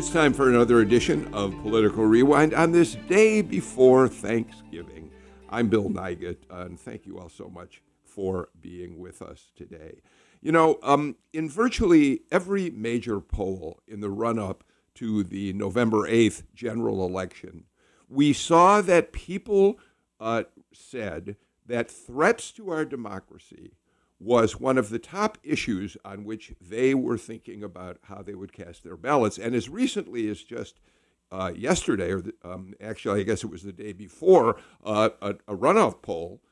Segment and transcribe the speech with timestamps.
[0.00, 5.10] It's time for another edition of Political Rewind on this day before Thanksgiving.
[5.50, 10.00] I'm Bill Nigut, and thank you all so much for being with us today.
[10.40, 14.64] You know, um, in virtually every major poll in the run up
[14.94, 17.64] to the November 8th general election,
[18.08, 19.78] we saw that people
[20.18, 23.74] uh, said that threats to our democracy
[24.20, 28.52] was one of the top issues on which they were thinking about how they would
[28.52, 29.38] cast their ballots.
[29.38, 30.78] And as recently as just
[31.32, 35.30] uh, yesterday, or the, um, actually, I guess it was the day before, uh, a,
[35.48, 36.42] a, runoff poll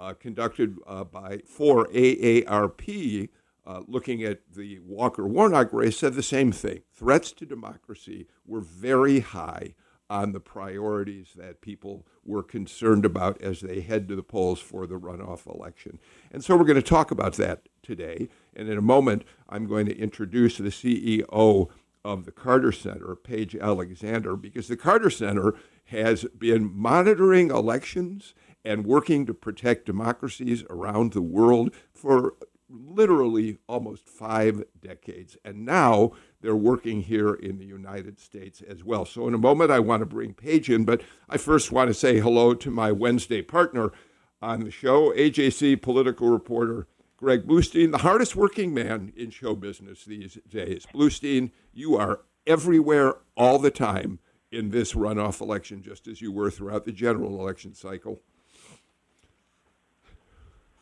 [0.00, 3.28] uh, conducted uh, by for AARP,
[3.66, 6.82] uh, looking at the Walker Warnock race, said the same thing.
[6.94, 9.74] Threats to democracy were very high
[10.10, 14.86] on the priorities that people were concerned about as they head to the polls for
[14.86, 15.98] the runoff election.
[16.30, 18.28] And so we're going to talk about that today.
[18.56, 21.68] And in a moment, I'm going to introduce the CEO
[22.04, 25.54] of the Carter Center, Paige Alexander, because the Carter Center
[25.86, 32.34] has been monitoring elections and working to protect democracies around the world for
[32.68, 35.36] literally almost five decades.
[35.44, 39.04] And now they're working here in the United States as well.
[39.04, 41.94] So, in a moment, I want to bring Paige in, but I first want to
[41.94, 43.92] say hello to my Wednesday partner
[44.40, 46.86] on the show, AJC political reporter
[47.18, 50.86] Greg Bluestein, the hardest working man in show business these days.
[50.94, 54.20] Bluestein, you are everywhere all the time
[54.52, 58.20] in this runoff election, just as you were throughout the general election cycle.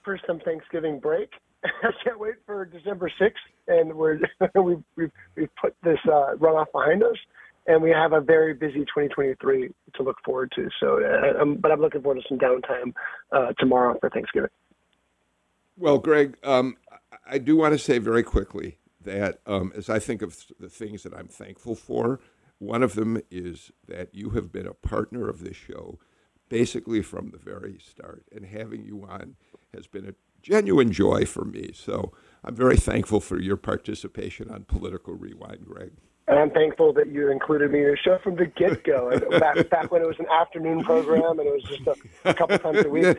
[0.04, 1.30] First, some Thanksgiving break.
[1.64, 3.32] I can't wait for December 6th,
[3.68, 4.18] and we're
[4.54, 7.16] we've, we've we've put this uh, runoff behind us,
[7.66, 10.68] and we have a very busy 2023 to look forward to.
[10.80, 12.94] So, uh, I'm, but I'm looking forward to some downtime
[13.32, 14.50] uh, tomorrow for Thanksgiving.
[15.76, 16.76] Well, Greg, um,
[17.26, 21.02] I do want to say very quickly that um, as I think of the things
[21.02, 22.20] that I'm thankful for,
[22.58, 25.98] one of them is that you have been a partner of this show
[26.48, 29.36] basically from the very start, and having you on
[29.74, 30.14] has been a
[30.46, 31.70] genuine joy for me.
[31.74, 32.12] So
[32.44, 35.90] I'm very thankful for your participation on Political Rewind, Greg.
[36.28, 39.10] And I'm thankful that you included me in the show from the get go.
[39.40, 41.96] back, back when it was an afternoon program and it was just a,
[42.30, 43.16] a couple times a week.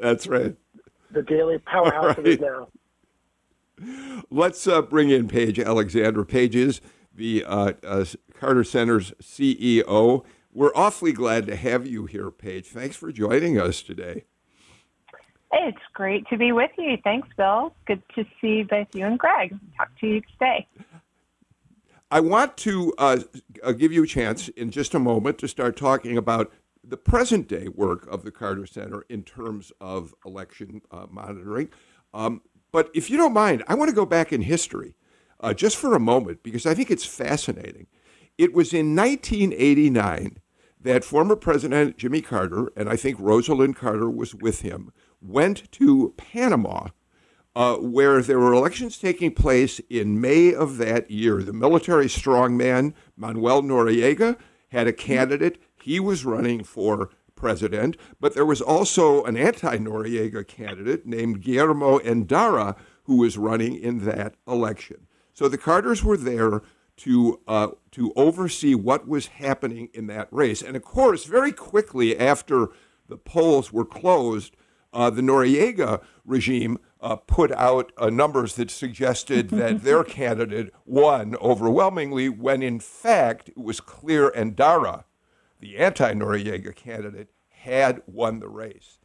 [0.00, 0.56] That's right.
[1.12, 2.40] The daily powerhouse right.
[2.40, 2.68] now.
[4.30, 6.24] Let's uh, bring in Paige Alexander.
[6.24, 6.80] Paige is
[7.14, 8.04] the uh, uh,
[8.38, 10.24] Carter Center's CEO.
[10.52, 12.66] We're awfully glad to have you here, Paige.
[12.66, 14.24] Thanks for joining us today.
[15.62, 16.96] It's great to be with you.
[17.04, 17.74] Thanks, Bill.
[17.86, 19.56] Good to see both you and Greg.
[19.76, 20.66] Talk to you today.
[22.10, 23.18] I want to uh,
[23.62, 27.48] uh, give you a chance in just a moment to start talking about the present
[27.48, 31.70] day work of the Carter Center in terms of election uh, monitoring.
[32.12, 34.96] Um, but if you don't mind, I want to go back in history
[35.40, 37.86] uh, just for a moment because I think it's fascinating.
[38.36, 40.38] It was in 1989
[40.80, 44.92] that former President Jimmy Carter, and I think Rosalynn Carter was with him,
[45.24, 46.88] went to Panama,
[47.56, 51.42] uh, where there were elections taking place in May of that year.
[51.42, 54.36] The military strongman, Manuel Noriega,
[54.68, 55.58] had a candidate.
[55.80, 61.98] He was running for president, but there was also an anti Noriega candidate named Guillermo
[61.98, 65.06] Endara who was running in that election.
[65.32, 66.62] So the Carters were there
[66.96, 70.62] to uh, to oversee what was happening in that race.
[70.62, 72.68] And of course, very quickly after
[73.08, 74.56] the polls were closed,
[74.94, 81.36] uh, the Noriega regime uh, put out uh, numbers that suggested that their candidate won
[81.36, 85.04] overwhelmingly, when in fact it was clear Endara,
[85.60, 88.98] the anti Noriega candidate, had won the race.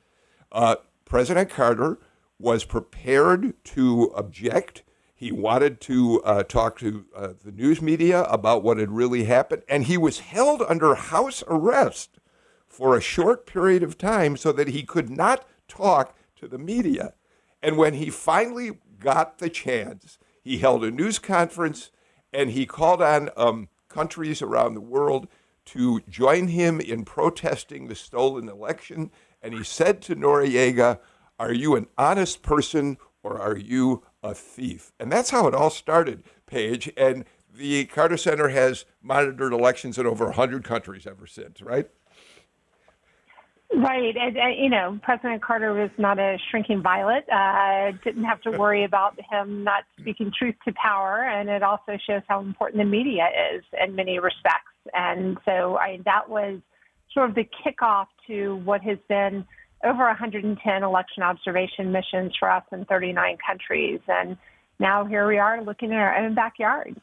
[0.52, 2.00] Uh, President Carter
[2.40, 4.84] was prepared to object.
[5.14, 9.64] He wanted to uh, talk to uh, the news media about what had really happened,
[9.68, 12.20] and he was held under house arrest
[12.66, 17.14] for a short period of time so that he could not talk to the media.
[17.62, 21.92] And when he finally got the chance, he held a news conference
[22.34, 25.28] and he called on um, countries around the world
[25.66, 29.12] to join him in protesting the stolen election.
[29.42, 31.00] And he said to Noriega,
[31.38, 34.92] Are you an honest person or are you a thief?
[35.00, 36.92] And that's how it all started, Paige.
[36.98, 41.90] And the Carter Center has monitored elections in over 100 countries ever since, right?
[43.80, 44.14] Right.
[44.18, 47.24] And, uh, you know, President Carter was not a shrinking violet.
[47.32, 51.24] Uh, didn't have to worry about him not speaking truth to power.
[51.24, 54.74] And it also shows how important the media is in many respects.
[54.94, 56.60] And so I, that was
[57.14, 59.46] sort of the kickoff to what has been
[59.86, 64.02] over 110 election observation missions for us in 39 countries.
[64.10, 64.36] And
[64.82, 67.00] now here we are looking in our own backyard.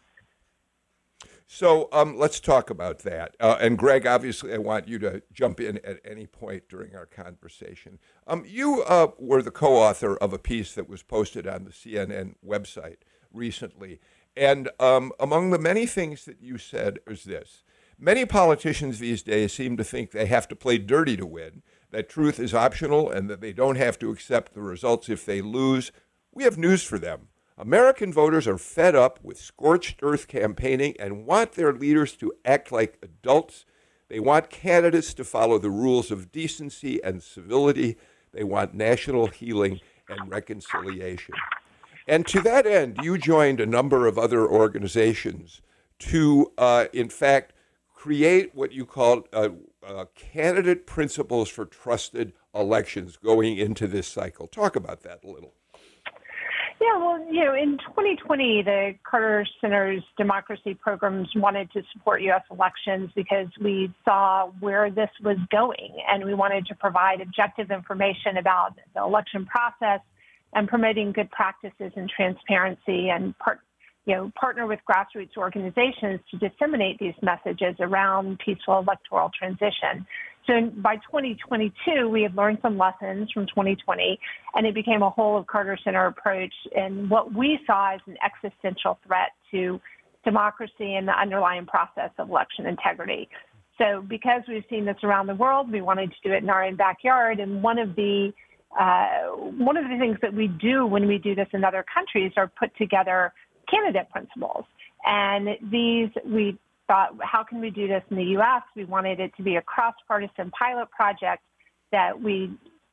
[1.46, 3.36] So um, let's talk about that.
[3.38, 7.06] Uh, and Greg, obviously, I want you to jump in at any point during our
[7.06, 7.98] conversation.
[8.26, 11.70] Um, you uh, were the co author of a piece that was posted on the
[11.70, 12.98] CNN website
[13.32, 14.00] recently.
[14.36, 17.62] And um, among the many things that you said is this
[17.98, 21.62] Many politicians these days seem to think they have to play dirty to win,
[21.92, 25.40] that truth is optional, and that they don't have to accept the results if they
[25.40, 25.92] lose.
[26.30, 27.28] We have news for them.
[27.58, 32.70] American voters are fed up with scorched earth campaigning and want their leaders to act
[32.70, 33.64] like adults.
[34.08, 37.96] They want candidates to follow the rules of decency and civility.
[38.32, 41.34] They want national healing and reconciliation.
[42.06, 45.62] And to that end, you joined a number of other organizations
[46.00, 47.54] to, uh, in fact,
[47.94, 49.48] create what you call uh,
[49.84, 54.46] uh, candidate principles for trusted elections going into this cycle.
[54.46, 55.54] Talk about that a little.
[56.78, 62.42] Yeah, well, you know, in 2020, the Carter Center's democracy programs wanted to support U.S.
[62.50, 68.36] elections because we saw where this was going, and we wanted to provide objective information
[68.38, 70.00] about the election process
[70.52, 73.60] and promoting good practices and transparency and part,
[74.04, 80.06] you know, partner with grassroots organizations to disseminate these messages around peaceful electoral transition.
[80.46, 84.18] So by 2022, we had learned some lessons from 2020,
[84.54, 88.16] and it became a whole of Carter Center approach and what we saw as an
[88.24, 89.80] existential threat to
[90.24, 93.28] democracy and the underlying process of election integrity.
[93.78, 96.64] So because we've seen this around the world, we wanted to do it in our
[96.64, 97.40] own backyard.
[97.40, 98.32] And one of the
[98.78, 102.32] uh, one of the things that we do when we do this in other countries
[102.36, 103.32] are put together
[103.70, 104.64] candidate principles.
[105.04, 108.62] And these, we thought, how can we do this in the U.S.?
[108.74, 111.42] We wanted it to be a cross-partisan pilot project
[111.92, 112.50] that we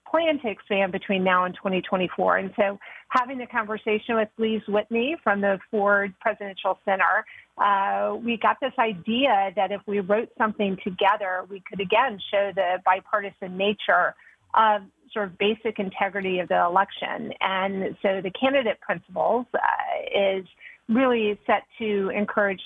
[0.10, 2.38] plan to expand between now and 2024.
[2.38, 2.78] And so
[3.10, 7.26] having a conversation with Gleaves Whitney from the Ford Presidential Center,
[7.58, 12.52] uh, we got this idea that if we wrote something together, we could again show
[12.56, 14.14] the bipartisan nature
[14.54, 17.34] of sort of basic integrity of the election.
[17.42, 19.60] And so the candidate principles uh,
[20.16, 20.46] is
[20.90, 22.62] really set to encourage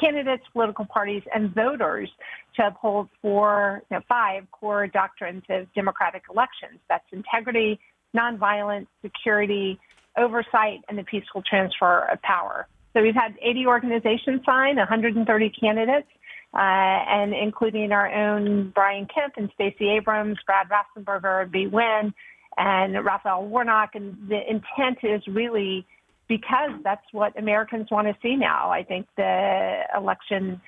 [0.00, 2.08] candidates, political parties, and voters
[2.56, 6.80] to uphold four, you know, five core doctrines of democratic elections.
[6.88, 7.78] That's integrity,
[8.16, 9.78] nonviolence, security,
[10.16, 12.66] oversight, and the peaceful transfer of power.
[12.92, 16.06] So we've had 80 organizations sign, 130 candidates,
[16.54, 22.14] uh, and including our own Brian Kemp and Stacey Abrams, Brad Raffensperger, Bee Nguyen,
[22.56, 23.90] and Raphael Warnock.
[23.94, 25.84] And the intent is really
[26.28, 28.70] because that's what Americans want to see now.
[28.70, 30.60] I think the election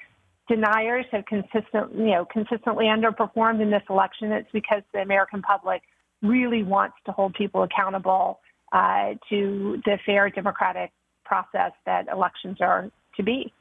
[0.49, 4.33] deniers have consistent, you know, consistently underperformed in this election.
[4.33, 5.83] It's because the American public
[6.23, 8.41] really wants to hold people accountable
[8.73, 10.93] uh, to the fair democratic
[11.25, 13.53] process that elections are to be.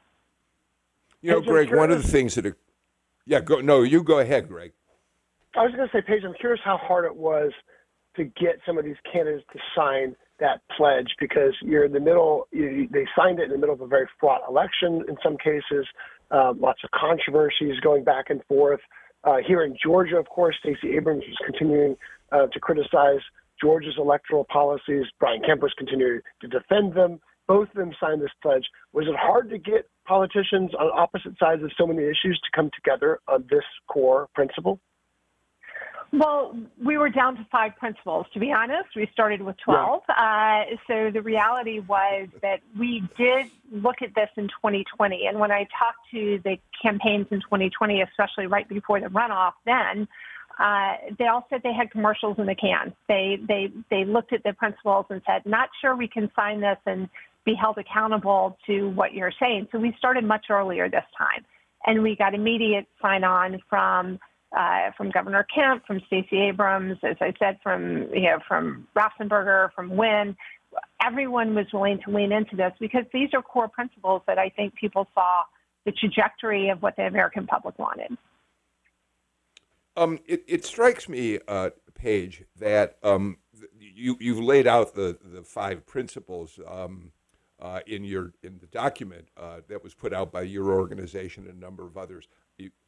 [1.22, 2.56] You know, Greg, one of the things that, are,
[3.26, 4.72] yeah, go, no, you go ahead, Greg.
[5.56, 7.50] I was going to say, Paige, I'm curious how hard it was
[8.16, 12.48] to get some of these candidates to sign that pledge because you're in the middle.
[12.52, 15.86] You, they signed it in the middle of a very fraught election in some cases.
[16.30, 18.80] Um, lots of controversies going back and forth.
[19.24, 21.96] Uh, here in Georgia, of course, Stacey Abrams was continuing
[22.32, 23.20] uh, to criticize
[23.60, 25.06] Georgia's electoral policies.
[25.18, 27.20] Brian Kemp was continuing to defend them.
[27.48, 28.66] Both of them signed this pledge.
[28.92, 32.70] Was it hard to get politicians on opposite sides of so many issues to come
[32.74, 34.80] together on this core principle?
[36.12, 38.88] Well, we were down to five principles, to be honest.
[38.94, 40.02] We started with 12.
[40.08, 40.64] Yeah.
[40.70, 45.26] Uh, so the reality was that we did look at this in 2020.
[45.26, 50.06] And when I talked to the campaigns in 2020, especially right before the runoff, then
[50.58, 52.94] uh, they all said they had commercials in the can.
[53.08, 56.78] They, they, they looked at the principles and said, not sure we can sign this
[56.86, 57.08] and
[57.44, 59.68] be held accountable to what you're saying.
[59.72, 61.44] So we started much earlier this time.
[61.84, 64.18] And we got immediate sign on from
[64.56, 69.72] uh, from Governor Kemp, from Stacey Abrams, as I said, from you know from Raffensperger,
[69.74, 70.36] from Nguyen.
[71.02, 74.74] Everyone was willing to lean into this because these are core principles that I think
[74.74, 75.42] people saw
[75.84, 78.16] the trajectory of what the American public wanted.
[79.96, 83.38] Um, it, it, strikes me, uh, Paige, that um,
[83.80, 86.60] you, you've laid out the, the five principles.
[86.66, 87.12] Um,
[87.58, 91.56] uh, in your in the document uh, that was put out by your organization and
[91.56, 92.28] a number of others.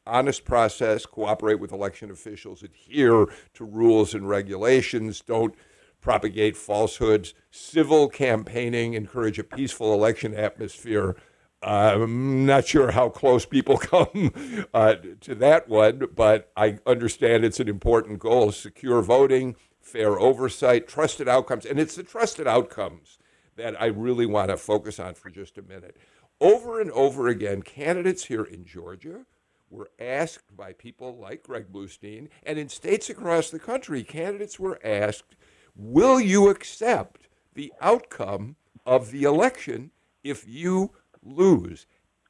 [0.09, 5.53] Honest process, cooperate with election officials, adhere to rules and regulations, don't
[6.01, 11.15] propagate falsehoods, civil campaigning, encourage a peaceful election atmosphere.
[11.61, 17.59] I'm not sure how close people come uh, to that one, but I understand it's
[17.59, 18.51] an important goal.
[18.51, 21.65] Secure voting, fair oversight, trusted outcomes.
[21.65, 23.19] And it's the trusted outcomes
[23.57, 25.97] that I really want to focus on for just a minute.
[26.39, 29.25] Over and over again, candidates here in Georgia
[29.69, 34.79] were asked by people like Greg Bluestein, and in states across the country, candidates were
[34.83, 35.35] asked,
[35.75, 39.91] Will you accept the outcome of the election
[40.23, 40.91] if you
[41.23, 41.85] lose?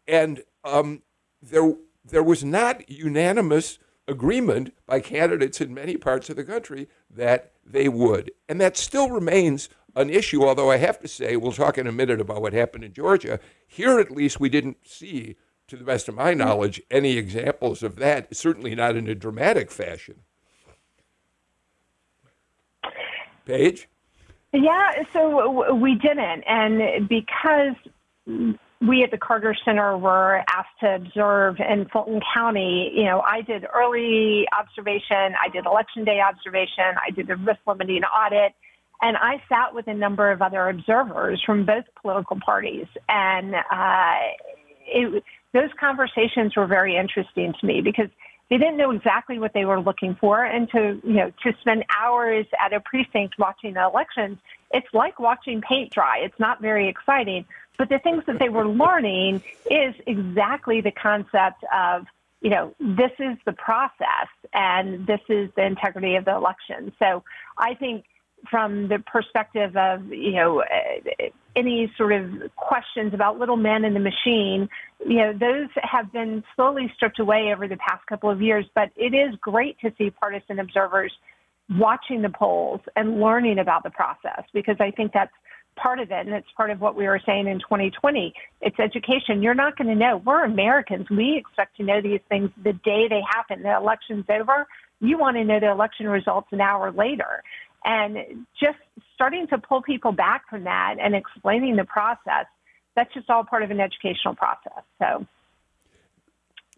[0.08, 1.02] And um,
[1.42, 7.54] there, there was not unanimous agreement by candidates in many parts of the country that
[7.66, 8.32] they would.
[8.48, 11.92] And that still remains an issue, although I have to say, we'll talk in a
[11.92, 13.40] minute about what happened in Georgia.
[13.68, 15.36] Here, at least, we didn't see,
[15.70, 19.72] to the best of my knowledge, any examples of that, certainly not in a dramatic
[19.72, 20.22] fashion.
[23.46, 23.88] Paige?
[24.54, 26.44] Yeah, so we didn't.
[26.48, 27.76] And because
[28.82, 32.92] we at the Carter Center were asked to observe in Fulton County.
[32.96, 37.60] You know, I did early observation, I did election day observation, I did a risk
[37.68, 38.54] limiting audit,
[39.02, 42.88] and I sat with a number of other observers from both political parties.
[43.10, 44.16] And uh,
[44.88, 48.10] it, those conversations were very interesting to me because
[48.50, 50.44] they didn't know exactly what they were looking for.
[50.44, 54.38] And to you know to spend hours at a precinct watching the elections
[54.72, 56.20] it's like watching paint dry.
[56.20, 57.46] It's not very exciting.
[57.78, 62.06] But the things that they were learning is exactly the concept of
[62.42, 66.94] you know this is the process and this is the integrity of the election.
[67.00, 67.24] So
[67.58, 68.06] i think
[68.50, 70.64] from the perspective of you know
[71.56, 74.70] any sort of questions about little men in the machine,
[75.06, 78.66] you know those have been slowly stripped away over the past couple of years.
[78.76, 81.12] But it is great to see partisan observers
[81.70, 85.34] watching the polls and learning about the process because I think that's
[85.76, 88.34] part of it, and it's part of what we were saying in 2020.
[88.62, 89.42] It's education.
[89.42, 90.22] You're not going to know.
[90.26, 91.10] We're Americans.
[91.10, 93.64] We expect to know these things the day they happen.
[93.64, 94.68] The election's over.
[95.00, 97.44] You want to know the election results an hour later.
[97.86, 98.78] And just
[99.14, 102.46] starting to pull people back from that and explaining the process,
[102.96, 104.84] that's just all part of an educational process.
[105.00, 105.26] So,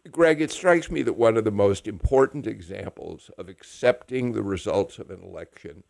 [0.09, 4.99] Greg, it strikes me that one of the most important examples of accepting the results
[4.99, 5.83] of an election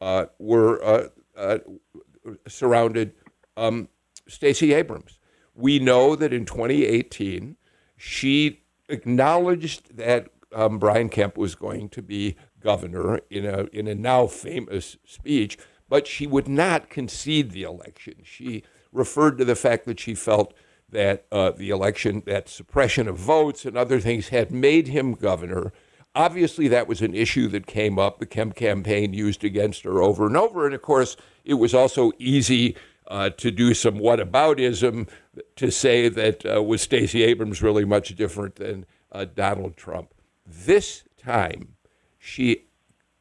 [0.00, 1.58] uh, were uh, uh,
[2.48, 3.14] surrounded
[3.56, 3.88] um,
[4.26, 5.18] Stacey Abrams.
[5.54, 7.56] We know that in 2018,
[7.96, 13.94] she acknowledged that um, Brian Kemp was going to be governor in a in a
[13.94, 18.14] now famous speech, but she would not concede the election.
[18.24, 20.54] She referred to the fact that she felt
[20.90, 25.72] that uh, the election, that suppression of votes and other things had made him governor.
[26.14, 28.18] Obviously, that was an issue that came up.
[28.18, 30.66] The Kemp campaign used against her over and over.
[30.66, 32.76] And of course, it was also easy
[33.08, 35.08] uh, to do some whataboutism
[35.56, 40.12] to say that uh, was Stacey Abrams really much different than uh, Donald Trump.
[40.46, 41.74] This time,
[42.22, 42.66] she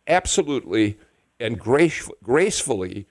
[0.08, 0.98] absolutely
[1.40, 3.08] and grace, gracefully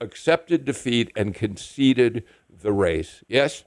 [0.00, 3.24] accepted defeat and conceded the race.
[3.26, 3.64] Yes?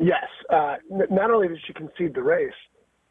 [0.00, 0.26] Yes.
[0.50, 2.52] Uh, n- not only did she concede the race,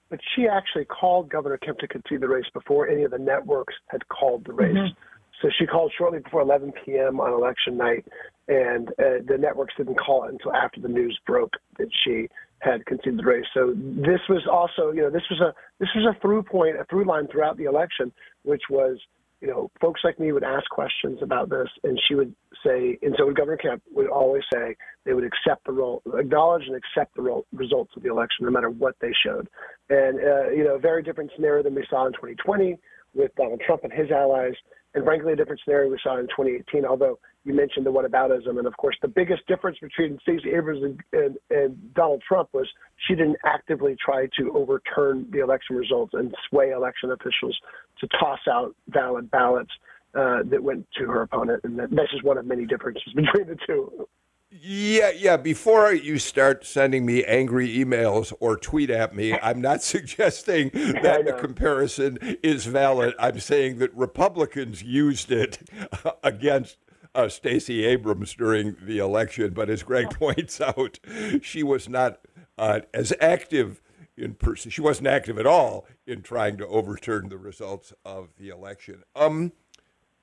[0.10, 3.76] but she actually called Governor Kemp to concede the race before any of the networks
[3.88, 4.76] had called the race.
[4.76, 5.00] Mm-hmm.
[5.42, 7.22] So she called shortly before 11 p.m.
[7.22, 8.06] on election night,
[8.50, 12.28] and uh, the networks didn't call it until after the news broke that she
[12.62, 13.46] had conceded the race.
[13.54, 16.86] So this was also, you know, this was a this was a through point, a
[16.86, 18.12] through line throughout the election,
[18.44, 18.98] which was,
[19.42, 23.16] you know, folks like me would ask questions about this, and she would say, and
[23.18, 24.76] so Governor Kemp would always say
[25.06, 28.52] they would accept the role, acknowledge and accept the role, results of the election, no
[28.52, 29.50] matter what they showed.
[29.90, 32.78] And uh, you know, a very different scenario than we saw in 2020
[33.14, 34.54] with Donald Trump and his allies,
[34.94, 36.86] and frankly, a different scenario we saw in 2018.
[36.86, 41.00] Although you mentioned the whataboutism, and of course, the biggest difference between Stacey Abrams and,
[41.14, 42.68] and, and, Donald Trump was
[43.08, 47.58] she didn't actively try to overturn the election results and sway election officials
[48.00, 49.72] to toss out valid ballots
[50.14, 53.48] uh, that went to her opponent, and that, that's just one of many differences between
[53.48, 54.08] the two.
[54.54, 55.38] Yeah, yeah.
[55.38, 61.26] Before you start sending me angry emails or tweet at me, I'm not suggesting that
[61.26, 63.16] the comparison is valid.
[63.18, 65.60] I'm saying that Republicans used it
[66.24, 66.78] against
[67.16, 69.54] uh, Stacey Abrams during the election.
[69.54, 71.00] But as Greg points out,
[71.42, 72.20] she was not
[72.58, 73.82] uh, as active
[74.18, 74.70] in person.
[74.70, 79.04] She wasn't active at all in trying to overturn the results of the election.
[79.16, 79.54] Um,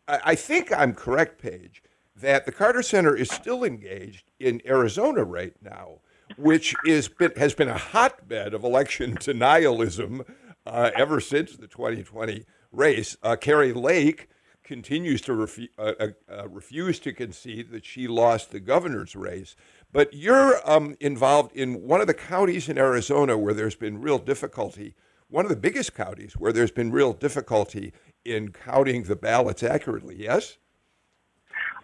[0.06, 1.82] I, I think I'm correct, Paige,
[2.20, 6.00] that the Carter Center is still engaged in Arizona right now,
[6.36, 10.24] which is has been a hotbed of election denialism
[10.66, 13.16] uh, ever since the 2020 race.
[13.22, 14.28] Uh, Kari Lake
[14.68, 19.56] continues to refu- uh, uh, uh, refuse to concede that she lost the governor's race.
[19.90, 24.18] But you're um, involved in one of the counties in Arizona where there's been real
[24.18, 24.94] difficulty,
[25.28, 27.94] one of the biggest counties where there's been real difficulty
[28.26, 30.58] in counting the ballots accurately, yes?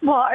[0.01, 0.27] Well,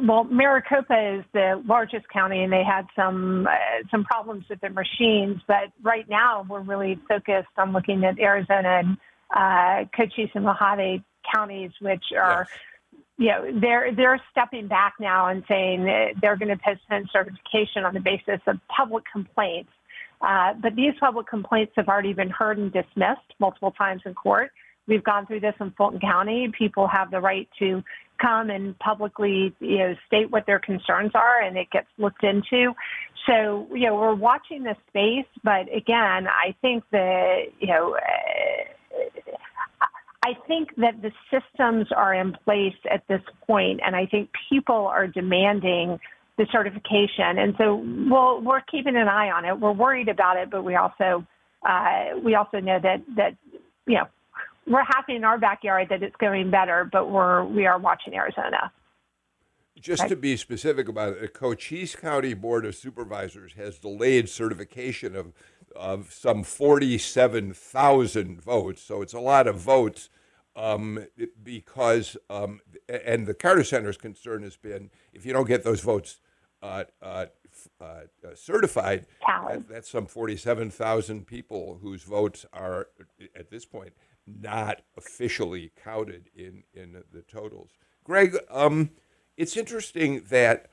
[0.00, 4.70] well, Maricopa is the largest county, and they had some uh, some problems with their
[4.70, 5.40] machines.
[5.46, 8.96] But right now, we're really focused on looking at Arizona and
[9.34, 12.46] uh, Cochise and Mohave counties, which are,
[13.18, 13.44] yes.
[13.44, 15.84] you know, they're they're stepping back now and saying
[16.20, 19.70] they're going to postpone certification on the basis of public complaints.
[20.20, 24.50] Uh, but these public complaints have already been heard and dismissed multiple times in court.
[24.86, 26.50] We've gone through this in Fulton County.
[26.56, 27.82] People have the right to
[28.20, 32.72] come and publicly you know state what their concerns are and it gets looked into
[33.26, 37.96] so you know we're watching this space but again i think that you know
[40.24, 44.86] I think that the systems are in place at this point, and I think people
[44.86, 46.00] are demanding
[46.38, 47.38] the certification.
[47.38, 49.60] And so we'll, we're keeping an eye on it.
[49.60, 51.26] We're worried about it, but we also
[51.68, 53.36] uh, we also know that that
[53.86, 54.06] you know
[54.66, 58.72] we're happy in our backyard that it's going better, but we're we are watching Arizona.
[59.78, 65.14] Just to be specific about it, the Cochise County Board of Supervisors has delayed certification
[65.14, 65.32] of
[65.76, 68.82] of some forty seven thousand votes.
[68.82, 70.10] So it's a lot of votes.
[70.56, 71.06] Um,
[71.42, 76.20] because um, and the Carter Center's concern has been if you don't get those votes
[76.62, 77.26] uh, uh,
[77.80, 78.02] uh,
[78.34, 82.86] certified, that, that's some 47,000 people whose votes are
[83.34, 83.92] at this point
[84.26, 87.70] not officially counted in, in the totals.
[88.04, 88.90] Greg, um,
[89.36, 90.66] it's interesting that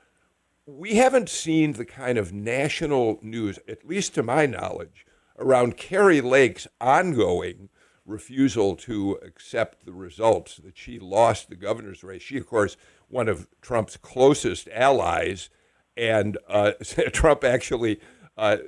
[0.66, 5.06] we haven't seen the kind of national news, at least to my knowledge,
[5.38, 7.68] around Kari Lake's ongoing
[8.04, 12.22] refusal to accept the results that she lost the governor's race.
[12.22, 12.76] She, of course,
[13.08, 15.50] one of Trump's closest allies,
[15.96, 16.72] and uh,
[17.12, 18.00] Trump actually
[18.36, 18.58] uh,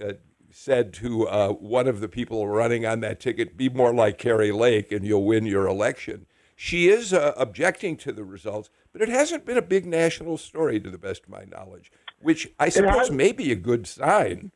[0.00, 0.12] uh,
[0.54, 4.52] said to uh, one of the people running on that ticket, be more like Kari
[4.52, 6.26] Lake and you'll win your election.
[6.54, 10.78] She is uh, objecting to the results, but it hasn't been a big national story
[10.80, 14.52] to the best of my knowledge, which I suppose may be a good sign.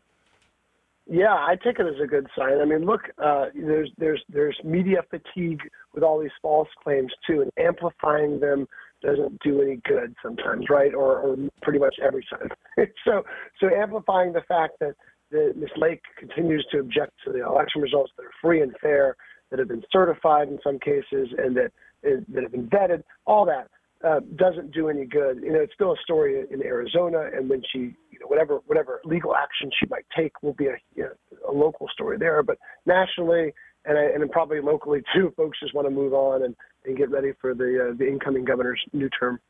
[1.08, 2.60] Yeah, I take it as a good sign.
[2.60, 5.60] I mean, look, uh, there's there's there's media fatigue
[5.94, 8.66] with all these false claims too, and amplifying them
[9.02, 10.94] doesn't do any good sometimes, right?
[10.94, 12.48] Or, or pretty much every time.
[13.04, 13.22] so
[13.60, 14.94] so amplifying the fact that
[15.30, 15.70] that Ms.
[15.76, 19.16] Lake continues to object to the election results that are free and fair,
[19.50, 23.02] that have been certified in some cases, and that that have been vetted.
[23.26, 23.68] All that
[24.04, 25.40] uh, doesn't do any good.
[25.42, 27.78] You know, it's still a story in Arizona, and when she,
[28.10, 31.12] you know, whatever whatever legal action she might take will be a, you know,
[31.48, 32.42] a local story there.
[32.42, 33.52] But nationally,
[33.84, 37.10] and I, and probably locally too, folks just want to move on and, and get
[37.10, 39.40] ready for the uh, the incoming governor's new term.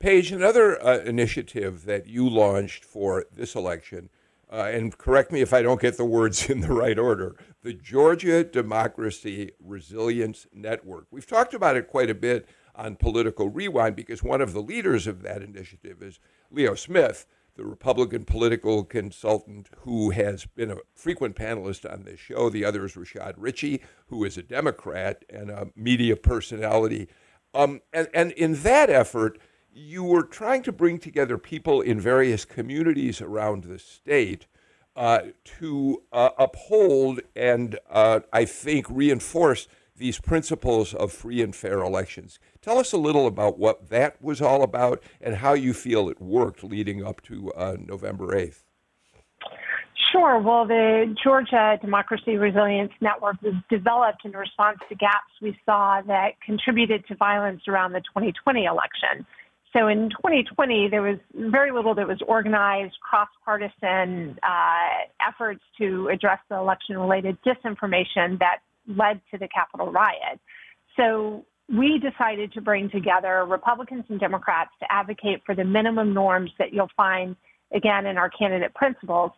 [0.00, 4.08] Paige, another uh, initiative that you launched for this election,
[4.50, 7.74] uh, and correct me if I don't get the words in the right order, the
[7.74, 11.06] Georgia Democracy Resilience Network.
[11.10, 15.06] We've talked about it quite a bit on Political Rewind because one of the leaders
[15.06, 16.18] of that initiative is
[16.50, 22.48] Leo Smith, the Republican political consultant who has been a frequent panelist on this show.
[22.48, 27.08] The other is Rashad Richey, who is a Democrat and a media personality.
[27.52, 29.38] Um, and, and in that effort,
[29.72, 34.46] you were trying to bring together people in various communities around the state
[34.96, 41.80] uh, to uh, uphold and uh, I think reinforce these principles of free and fair
[41.80, 42.40] elections.
[42.62, 46.20] Tell us a little about what that was all about and how you feel it
[46.20, 48.62] worked leading up to uh, November 8th.
[50.10, 50.40] Sure.
[50.40, 56.40] Well, the Georgia Democracy Resilience Network was developed in response to gaps we saw that
[56.44, 59.26] contributed to violence around the 2020 election.
[59.72, 66.08] So in 2020, there was very little that was organized, cross partisan uh, efforts to
[66.12, 70.40] address the election related disinformation that led to the Capitol riot.
[70.96, 76.50] So we decided to bring together Republicans and Democrats to advocate for the minimum norms
[76.58, 77.36] that you'll find,
[77.72, 79.32] again, in our candidate principles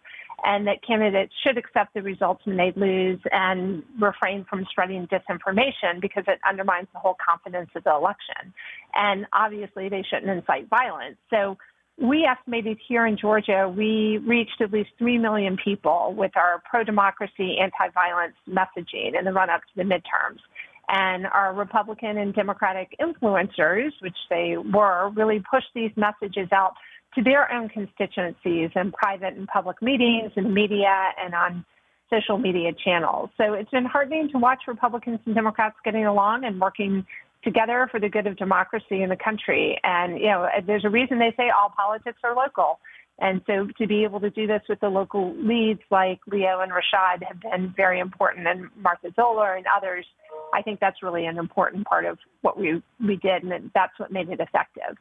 [0.44, 6.00] and that candidates should accept the results when they lose and refrain from spreading disinformation
[6.00, 8.52] because it undermines the whole confidence of the election.
[8.94, 11.16] And obviously, they shouldn't incite violence.
[11.30, 11.58] So
[12.00, 16.82] we estimated here in Georgia, we reached at least 3 million people with our pro
[16.82, 20.40] democracy, anti violence messaging in the run up to the midterms.
[20.88, 26.74] And our Republican and Democratic influencers, which they were, really pushed these messages out
[27.14, 31.64] to their own constituencies in private and public meetings, and media, and on
[32.10, 33.30] social media channels.
[33.36, 37.06] So it's been heartening to watch Republicans and Democrats getting along and working
[37.42, 39.78] together for the good of democracy in the country.
[39.82, 42.78] And, you know, there's a reason they say all politics are local.
[43.18, 46.72] And so to be able to do this with the local leads like Leo and
[46.72, 50.06] Rashad have been very important, and Martha Zoller and others,
[50.54, 54.10] I think that's really an important part of what we, we did, and that's what
[54.12, 54.96] made it effective.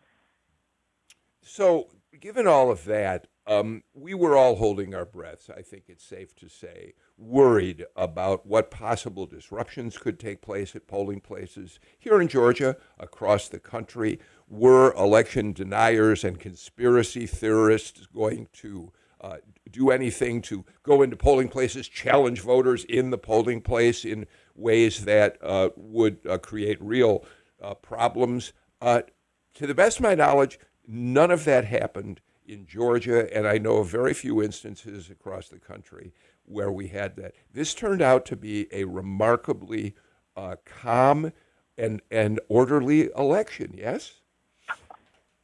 [1.41, 1.87] So,
[2.19, 6.35] given all of that, um, we were all holding our breaths, I think it's safe
[6.35, 12.27] to say, worried about what possible disruptions could take place at polling places here in
[12.27, 14.19] Georgia, across the country.
[14.47, 19.37] Were election deniers and conspiracy theorists going to uh,
[19.69, 25.05] do anything to go into polling places, challenge voters in the polling place in ways
[25.05, 27.23] that uh, would uh, create real
[27.61, 28.53] uh, problems?
[28.81, 29.01] Uh,
[29.53, 33.77] to the best of my knowledge, none of that happened in Georgia, and I know
[33.77, 36.13] of very few instances across the country
[36.45, 37.33] where we had that.
[37.53, 39.95] This turned out to be a remarkably
[40.35, 41.31] uh, calm
[41.77, 44.21] and, and orderly election, yes?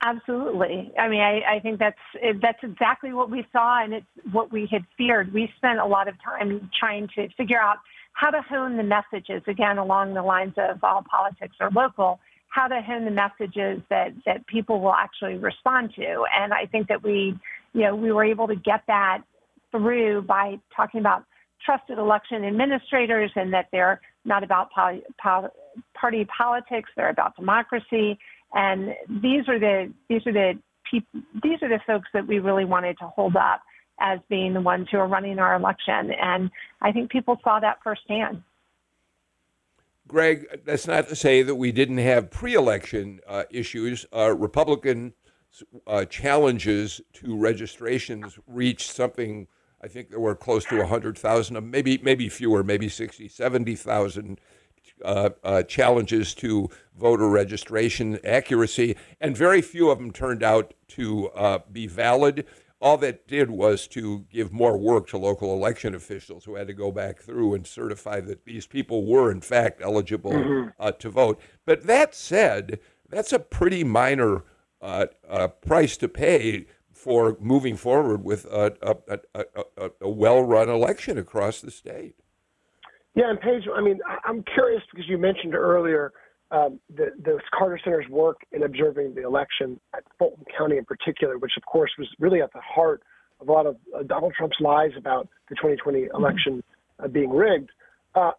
[0.02, 0.92] Absolutely.
[1.00, 1.98] I mean, I, I think that's
[2.40, 5.34] that's exactly what we saw, and it's what we had feared.
[5.34, 7.78] We spent a lot of time trying to figure out
[8.14, 12.20] how to hone the messages again along the lines of all politics are local
[12.50, 16.24] how to hone the messages that, that people will actually respond to.
[16.36, 17.38] And I think that we,
[17.74, 19.22] you know, we were able to get that
[19.72, 21.24] through by talking about
[21.66, 25.04] trusted election administrators and that they're not about poly,
[26.00, 28.18] party politics, they're about democracy.
[28.54, 30.54] And these are the these are the
[31.44, 33.62] these are the folks that we really wanted to hold up
[34.00, 36.12] as being the ones who are running our election.
[36.22, 36.50] And
[36.82, 38.44] I think people saw that firsthand.
[40.08, 44.06] Greg, that's not to say that we didn't have pre election uh, issues.
[44.16, 45.14] Uh, Republican
[45.86, 49.48] uh, challenges to registrations reached something,
[49.84, 54.40] I think there were close to 100,000, maybe, maybe fewer, maybe 60, 70,000
[55.04, 61.30] uh, uh, challenges to voter registration accuracy, and very few of them turned out to
[61.30, 62.46] uh, be valid
[62.80, 66.74] all that did was to give more work to local election officials who had to
[66.74, 70.70] go back through and certify that these people were in fact eligible mm-hmm.
[70.80, 71.40] uh, to vote.
[71.66, 74.44] But that said, that's a pretty minor
[74.82, 81.18] uh, uh, price to pay for moving forward with a, a, a, a well-run election
[81.18, 82.16] across the state.
[83.16, 86.14] Yeah, and Paige, I mean, I'm curious because you mentioned earlier
[86.52, 91.38] um, the, the Carter Center's work in observing the election at Fulton County in particular,
[91.38, 93.02] which of course was really at the heart
[93.40, 96.16] of a lot of uh, Donald Trump's lies about the 2020 mm-hmm.
[96.16, 96.64] election
[97.04, 97.70] uh, being rigged.
[98.16, 98.32] Uh,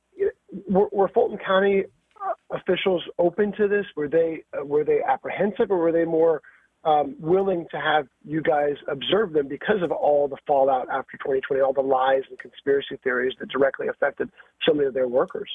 [0.68, 1.84] were, were, Fulton County
[2.16, 3.84] uh, officials open to this?
[3.96, 6.40] Were they uh, were they apprehensive, or were they more
[6.84, 11.60] um, willing to have you guys observe them because of all the fallout after 2020,
[11.60, 14.30] all the lies and conspiracy theories that directly affected
[14.66, 15.50] so many of their workers?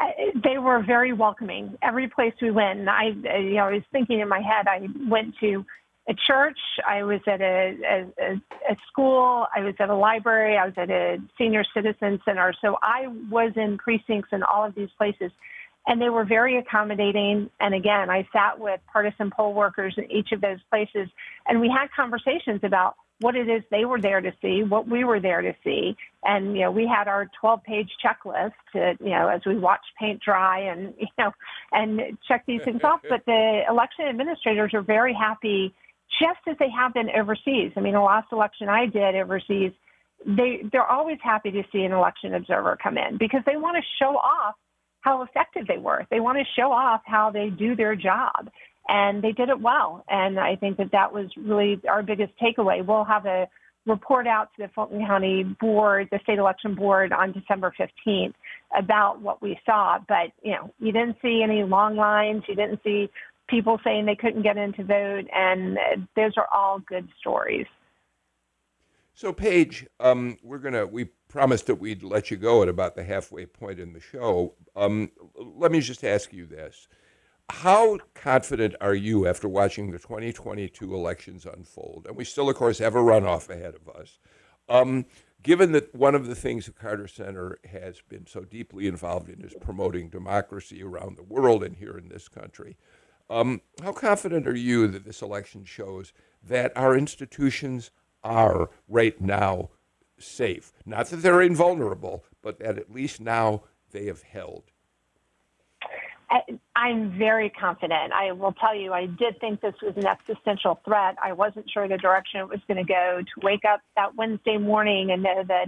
[0.00, 1.76] Uh, they were very welcoming.
[1.82, 4.66] Every place we went, I, uh, you know, I was thinking in my head.
[4.68, 5.64] I went to
[6.08, 6.58] a church.
[6.86, 8.32] I was at a, a,
[8.70, 9.46] a school.
[9.54, 10.56] I was at a library.
[10.56, 12.54] I was at a senior citizen center.
[12.60, 15.32] So I was in precincts in all of these places,
[15.86, 17.50] and they were very accommodating.
[17.58, 21.08] And again, I sat with partisan poll workers in each of those places,
[21.46, 25.04] and we had conversations about what it is they were there to see, what we
[25.04, 25.96] were there to see.
[26.22, 29.86] And, you know, we had our 12 page checklist to, you know, as we watched
[29.98, 31.32] paint dry and, you know,
[31.72, 33.00] and check these things off.
[33.08, 35.74] But the election administrators are very happy,
[36.20, 37.72] just as they have been overseas.
[37.76, 39.72] I mean, the last election I did overseas,
[40.26, 43.82] they, they're always happy to see an election observer come in because they want to
[43.98, 44.56] show off
[45.00, 46.04] how effective they were.
[46.10, 48.50] They want to show off how they do their job
[48.88, 50.04] and they did it well.
[50.08, 52.84] And I think that that was really our biggest takeaway.
[52.84, 53.48] We'll have a
[53.86, 58.34] report out to the Fulton County Board, the state election board, on December 15th
[58.76, 59.98] about what we saw.
[60.06, 62.42] But you know, you didn't see any long lines.
[62.48, 63.08] You didn't see
[63.48, 65.78] people saying they couldn't get in to vote, and
[66.16, 67.66] those are all good stories.
[69.14, 73.04] So, Paige, um, we're gonna we promised that we'd let you go at about the
[73.04, 74.54] halfway point in the show.
[74.74, 76.88] Um, let me just ask you this
[77.50, 82.06] how confident are you after watching the 2022 elections unfold?
[82.06, 84.18] And we still, of course, have a runoff ahead of us.
[84.68, 85.06] Um,
[85.42, 89.42] given that one of the things the Carter Center has been so deeply involved in
[89.42, 92.76] is promoting democracy around the world and here in this country,
[93.30, 97.90] um, how confident are you that this election shows that our institutions
[98.24, 99.70] are right now
[100.18, 100.72] safe?
[100.84, 104.64] Not that they're invulnerable, but that at least now they have held.
[106.74, 108.12] I'm very confident.
[108.12, 111.16] I will tell you, I did think this was an existential threat.
[111.22, 113.20] I wasn't sure the direction it was going to go.
[113.22, 115.66] To wake up that Wednesday morning and know that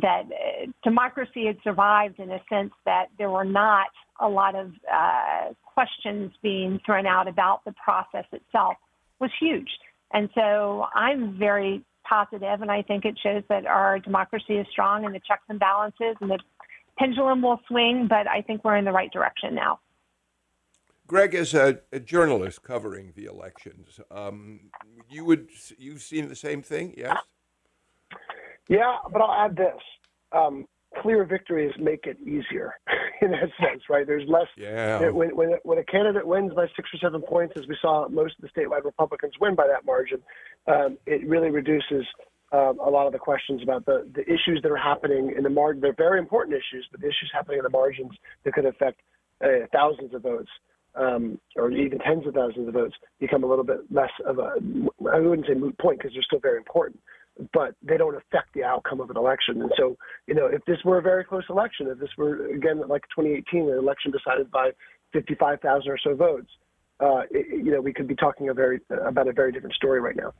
[0.00, 3.88] that uh, democracy had survived in a sense that there were not
[4.20, 8.76] a lot of uh, questions being thrown out about the process itself
[9.20, 9.68] was huge.
[10.12, 15.04] And so I'm very positive, and I think it shows that our democracy is strong
[15.04, 16.38] and the checks and balances and the
[16.98, 19.78] pendulum will swing, but I think we're in the right direction now.
[21.12, 24.70] Greg, as a, a journalist covering the elections, um,
[25.10, 27.18] you would you've seen the same thing, yes?
[28.66, 29.76] Yeah, but I'll add this:
[30.32, 30.66] um,
[31.02, 32.72] clear victories make it easier
[33.20, 34.06] in that sense, right?
[34.06, 34.46] There's less.
[34.56, 35.10] Yeah.
[35.10, 38.36] When, when when a candidate wins by six or seven points, as we saw most
[38.42, 40.22] of the statewide Republicans win by that margin,
[40.66, 42.06] um, it really reduces
[42.52, 45.50] um, a lot of the questions about the, the issues that are happening in the
[45.50, 45.82] margin.
[45.82, 48.12] They're very important issues, but the issues happening in the margins
[48.44, 49.02] that could affect
[49.44, 50.48] uh, thousands of votes
[50.94, 54.54] um, or even tens of thousands of votes become a little bit less of a,
[55.12, 57.00] I wouldn't say moot point because they're still very important,
[57.52, 59.62] but they don't affect the outcome of an election.
[59.62, 62.80] And so, you know, if this were a very close election, if this were, again,
[62.88, 64.70] like 2018, an election decided by
[65.12, 66.50] 55,000 or so votes,
[67.00, 70.00] uh, it, you know, we could be talking a very, about a very different story
[70.00, 70.32] right now.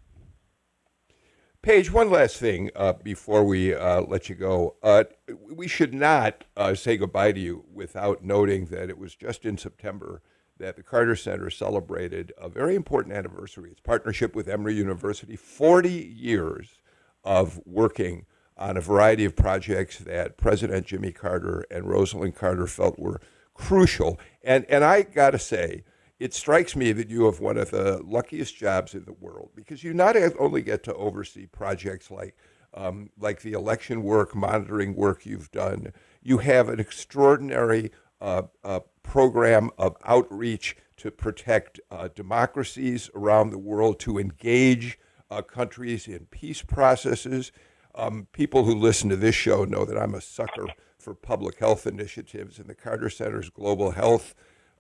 [1.63, 4.75] Paige, one last thing uh, before we uh, let you go.
[4.83, 5.05] Uh,
[5.49, 9.57] we should not uh, say goodbye to you without noting that it was just in
[9.57, 10.23] September
[10.59, 13.71] that the Carter Center celebrated a very important anniversary.
[13.71, 16.79] Its partnership with Emory University, 40 years
[17.25, 22.99] of working on a variety of projects that President Jimmy Carter and Rosalynn Carter felt
[22.99, 23.21] were
[23.55, 24.21] crucial.
[24.43, 25.85] And, and I got to say,
[26.19, 29.83] it strikes me that you have one of the luckiest jobs in the world because
[29.83, 32.37] you not only get to oversee projects like
[32.75, 38.81] um, like the election work, monitoring work you've done, you have an extraordinary uh, uh,
[39.03, 44.99] program of outreach to protect uh, democracies around the world, to engage
[45.31, 47.53] uh, countries in peace processes.
[47.95, 50.67] Um, people who listen to this show know that I'm a sucker
[50.99, 54.35] for public health initiatives, and the Carter Center's global health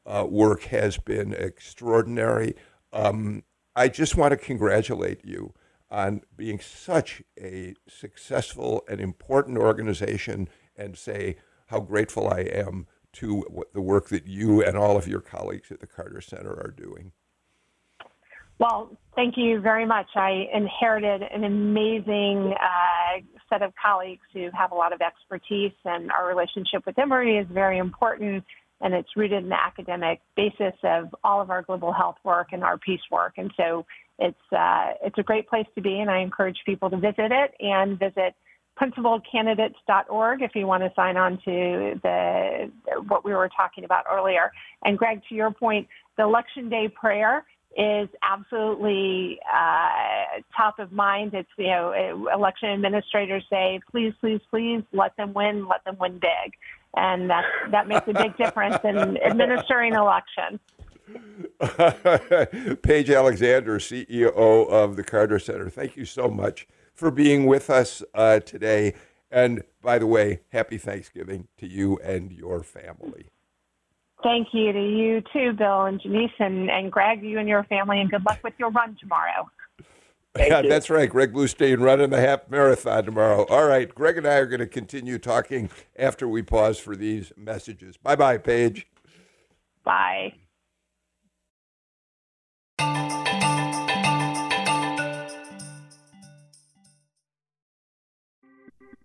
[0.07, 2.55] uh, work has been extraordinary.
[2.93, 3.43] Um,
[3.75, 5.55] I just want to congratulate you
[5.91, 13.45] on being such a successful and important organization and say how grateful I am to
[13.75, 17.13] the work that you and all of your colleagues at the Carter Center are doing.
[18.59, 20.07] Well, thank you very much.
[20.15, 26.13] I inherited an amazing uh, set of colleagues who have a lot of expertise, and
[26.13, 28.45] our relationship with Emory is very important,
[28.81, 32.63] and it's rooted in the academic basis of all of our global health work and
[32.63, 33.35] our peace work.
[33.37, 33.85] And so
[34.19, 37.55] it's uh, it's a great place to be, and I encourage people to visit it
[37.59, 38.35] and visit
[38.83, 42.71] principledcandidates.org if you want to sign on to the
[43.07, 44.51] what we were talking about earlier.
[44.85, 47.45] And Greg, to your point, the election day prayer
[47.77, 51.33] is absolutely uh, top of mind.
[51.35, 56.15] It's you know election administrators say, please, please, please let them win, let them win
[56.15, 56.53] big,
[56.97, 60.61] and that that makes a big difference in administering election.
[62.83, 65.69] Paige Alexander, CEO of the Carter Center.
[65.69, 68.95] Thank you so much for being with us uh, today.
[69.31, 73.31] And by the way, happy Thanksgiving to you and your family.
[74.23, 78.01] Thank you to you too, Bill and Janice and, and Greg, you and your family,
[78.01, 79.51] and good luck with your run tomorrow.
[80.39, 81.11] yeah, that's right.
[81.11, 83.45] Greg Bluestein running the half marathon tomorrow.
[83.47, 87.33] All right, Greg and I are going to continue talking after we pause for these
[87.37, 87.97] messages.
[87.97, 88.87] Bye bye, Paige.
[89.85, 90.35] Bye.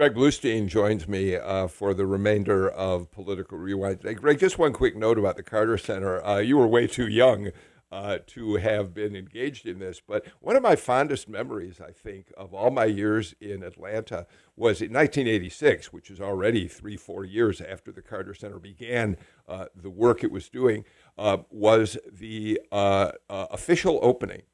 [0.00, 4.00] Greg Bluestein joins me uh, for the remainder of Political Rewind.
[4.00, 6.24] Greg, just one quick note about the Carter Center.
[6.24, 7.50] Uh, you were way too young
[7.92, 12.32] uh, to have been engaged in this, but one of my fondest memories, I think,
[12.38, 17.60] of all my years in Atlanta was in 1986, which is already three, four years
[17.60, 20.86] after the Carter Center began uh, the work it was doing,
[21.18, 24.44] uh, was the uh, official opening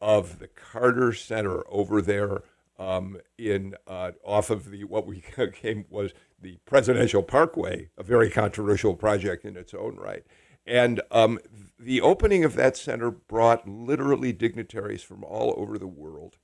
[0.00, 2.44] of the Carter Center over there
[2.78, 8.30] um, in uh, off of the what we came was the Presidential Parkway, a very
[8.30, 10.24] controversial project in its own right.
[10.66, 11.38] And um,
[11.78, 16.38] the opening of that center brought literally dignitaries from all over the world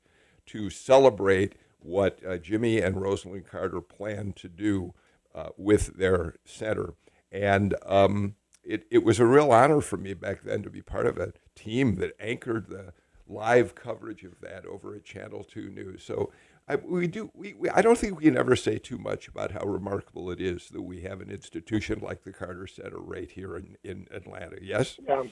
[0.47, 4.95] to celebrate what uh, Jimmy and Rosalynn Carter planned to do
[5.35, 6.95] uh, with their center.
[7.31, 11.07] And um, it, it was a real honor for me back then to be part
[11.07, 12.93] of a team that anchored the
[13.29, 16.03] live coverage of that over at Channel 2 News.
[16.03, 16.33] So
[16.69, 17.31] I, we do.
[17.35, 20.41] We, we, I don't think we can ever say too much about how remarkable it
[20.41, 24.59] is that we have an institution like the Carter Center right here in, in Atlanta.
[24.61, 24.99] Yes.
[25.11, 25.31] Um,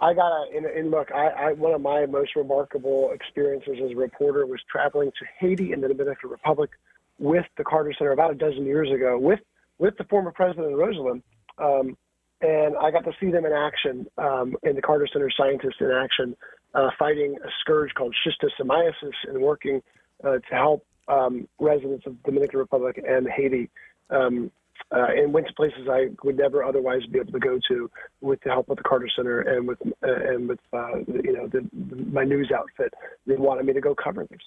[0.00, 0.56] I got a.
[0.56, 4.60] And, and look, I, I one of my most remarkable experiences as a reporter was
[4.70, 6.70] traveling to Haiti and the Dominican Republic
[7.18, 9.40] with the Carter Center about a dozen years ago with
[9.78, 11.22] with the former president Rosalynn.
[11.58, 11.96] Um,
[12.40, 15.90] and I got to see them in action, um, and the Carter Center scientists in
[15.90, 16.36] action,
[16.74, 19.82] uh, fighting a scourge called schistosomiasis and working
[20.24, 23.70] uh, to help um, residents of the Dominican Republic and Haiti.
[24.10, 24.50] Um,
[24.90, 28.40] uh, and went to places I would never otherwise be able to go to with
[28.42, 31.68] the help of the Carter Center and with uh, and with uh, you know the,
[32.10, 32.94] my news outfit.
[33.26, 34.40] They wanted me to go cover this.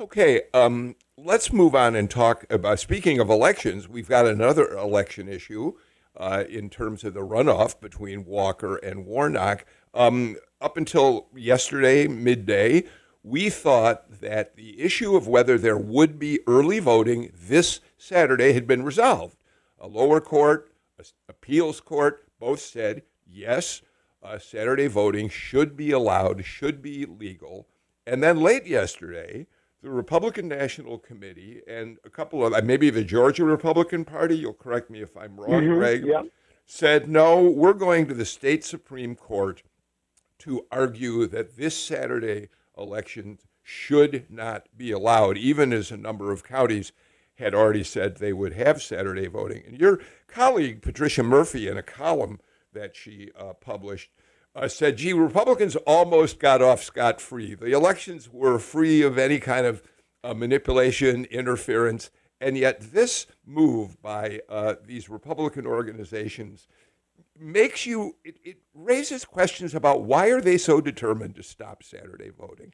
[0.00, 2.80] Okay, um, let's move on and talk about.
[2.80, 5.74] Speaking of elections, we've got another election issue
[6.16, 9.64] uh, in terms of the runoff between Walker and Warnock.
[9.94, 12.84] Um, up until yesterday midday,
[13.22, 18.66] we thought that the issue of whether there would be early voting this Saturday had
[18.66, 19.36] been resolved.
[19.78, 23.82] A lower court, a appeals court, both said yes,
[24.22, 27.68] uh, Saturday voting should be allowed, should be legal.
[28.06, 29.46] And then late yesterday,
[29.82, 34.90] the Republican National Committee and a couple of, maybe the Georgia Republican Party, you'll correct
[34.90, 36.22] me if I'm wrong, mm-hmm, Greg, yeah.
[36.66, 39.62] said, no, we're going to the state Supreme Court
[40.42, 46.44] to argue that this Saturday election should not be allowed, even as a number of
[46.44, 46.92] counties
[47.36, 49.62] had already said they would have Saturday voting.
[49.66, 52.40] And your colleague, Patricia Murphy, in a column
[52.72, 54.10] that she uh, published,
[54.54, 57.54] uh, said, gee, Republicans almost got off scot free.
[57.54, 59.82] The elections were free of any kind of
[60.24, 66.66] uh, manipulation, interference, and yet this move by uh, these Republican organizations
[67.38, 72.30] makes you it, it raises questions about why are they so determined to stop Saturday
[72.30, 72.72] voting.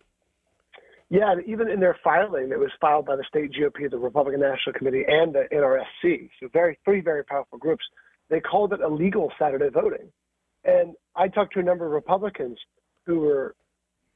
[1.10, 4.74] Yeah, even in their filing that was filed by the state GOP, the Republican National
[4.74, 7.84] Committee, and the NRSC, so very three very powerful groups,
[8.28, 10.12] they called it illegal Saturday voting.
[10.64, 12.58] And I talked to a number of Republicans
[13.06, 13.54] who were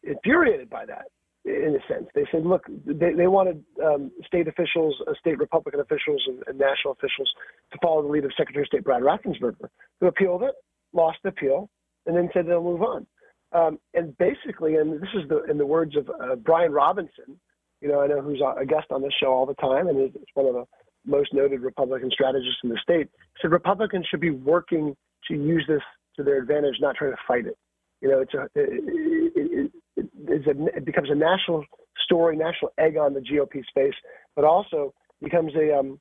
[0.02, 1.06] infuriated by that
[1.44, 2.06] in a sense.
[2.14, 6.58] They said, look, they, they wanted um, state officials, uh, state Republican officials, and, and,
[6.58, 7.30] national officials
[7.72, 9.68] to follow the lead of Secretary of State Brad Raffensperger,
[10.00, 10.54] who appealed it,
[10.92, 11.68] lost the appeal,
[12.06, 13.06] and then said they'll move on.
[13.52, 17.38] Um, and basically, and this is the in the words of uh, Brian Robinson,
[17.80, 20.16] you know, I know who's a guest on this show all the time, and is
[20.34, 20.64] one of the
[21.04, 23.08] most noted Republican strategists in the state.
[23.40, 24.96] Said Republicans should be working
[25.28, 25.82] to use this
[26.16, 27.58] to their advantage, not trying to fight it.
[28.00, 28.68] You know, it's a it,
[29.36, 29.51] it,
[30.28, 31.64] is a, it becomes a national
[32.04, 33.94] story, national egg on the GOP space,
[34.34, 36.00] but also becomes a um,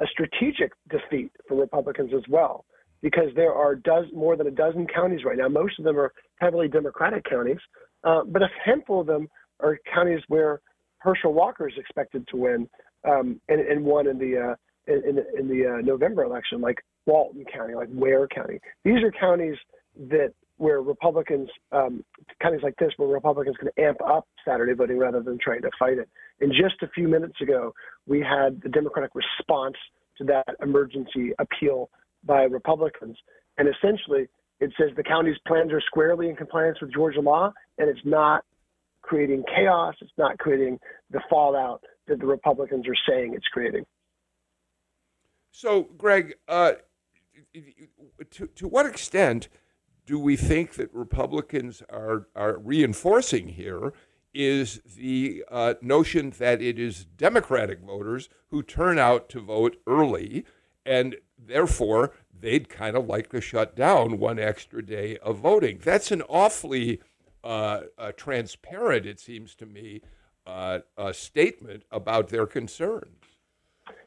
[0.00, 2.64] a strategic defeat for Republicans as well,
[3.02, 5.48] because there are does more than a dozen counties right now.
[5.48, 7.58] Most of them are heavily Democratic counties,
[8.04, 9.28] uh, but a handful of them
[9.60, 10.60] are counties where
[10.98, 12.68] Herschel Walker is expected to win
[13.08, 14.54] um, and, and won in the uh,
[14.86, 18.58] in, in the uh, November election, like Walton County, like Ware County.
[18.84, 19.56] These are counties
[20.08, 22.04] that where Republicans, um,
[22.40, 25.98] counties like this, where Republicans can amp up Saturday voting rather than trying to fight
[25.98, 26.08] it.
[26.40, 27.74] And just a few minutes ago,
[28.06, 29.74] we had the Democratic response
[30.18, 31.90] to that emergency appeal
[32.22, 33.16] by Republicans.
[33.58, 34.28] And essentially,
[34.60, 38.44] it says the county's plans are squarely in compliance with Georgia law, and it's not
[39.02, 39.96] creating chaos.
[40.00, 40.78] It's not creating
[41.10, 43.84] the fallout that the Republicans are saying it's creating.
[45.50, 46.74] So, Greg, uh,
[48.30, 49.48] to, to what extent
[50.06, 53.92] do we think that Republicans are, are reinforcing here
[54.34, 60.44] is the uh, notion that it is Democratic voters who turn out to vote early,
[60.86, 65.78] and therefore they'd kind of like to shut down one extra day of voting.
[65.82, 67.00] That's an awfully
[67.44, 70.00] uh, uh, transparent, it seems to me,
[70.46, 70.80] uh,
[71.12, 73.18] statement about their concerns.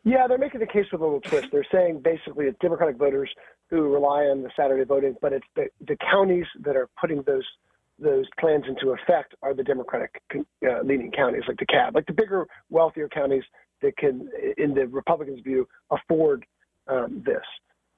[0.03, 1.49] Yeah, they're making the case with a little twist.
[1.51, 3.29] They're saying basically it's Democratic voters
[3.69, 7.45] who rely on the Saturday voting, but it's the, the counties that are putting those
[7.97, 12.45] those plans into effect are the Democratic uh, leaning counties, like DeKalb, like the bigger,
[12.69, 13.43] wealthier counties
[13.81, 16.45] that can, in the Republicans' view, afford
[16.89, 17.43] um, this.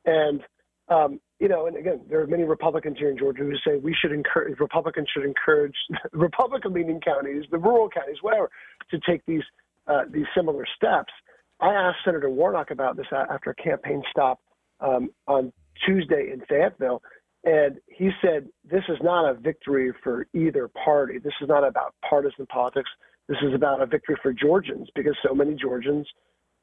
[0.05, 0.41] And
[0.89, 3.93] um, you know, and again, there are many Republicans here in Georgia who say we
[3.93, 5.76] should encourage Republicans should encourage
[6.13, 8.49] Republican-leaning counties, the rural counties, whatever,
[8.89, 9.43] to take these
[9.88, 11.11] uh, these similar steps.
[11.59, 14.39] I asked Senator Warnock about this after a campaign stop
[14.80, 15.51] um, on
[15.86, 17.01] Tuesday in Fayetteville,
[17.43, 21.19] and he said this is not a victory for either party.
[21.19, 22.89] This is not about partisan politics.
[23.28, 26.07] This is about a victory for Georgians because so many Georgians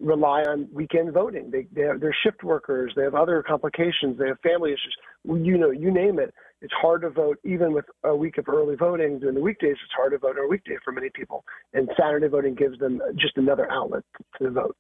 [0.01, 1.51] rely on weekend voting.
[1.51, 2.93] They, they have, they're shift workers.
[2.97, 4.19] They have other complications.
[4.19, 4.97] They have family issues.
[5.25, 6.35] You know, you name it.
[6.61, 9.77] It's hard to vote even with a week of early voting during the weekdays.
[9.83, 11.45] It's hard to vote on a weekday for many people,
[11.75, 14.03] and Saturday voting gives them just another outlet
[14.39, 14.77] to vote.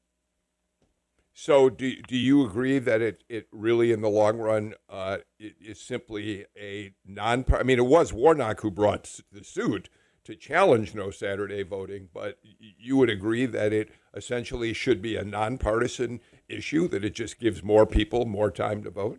[1.36, 5.80] So, do, do you agree that it, it really, in the long run, uh, is
[5.80, 7.44] simply a non?
[7.52, 9.88] I mean, it was Warnock who brought the suit
[10.24, 15.24] to challenge no Saturday voting, but you would agree that it essentially should be a
[15.24, 19.18] nonpartisan issue, that it just gives more people more time to vote?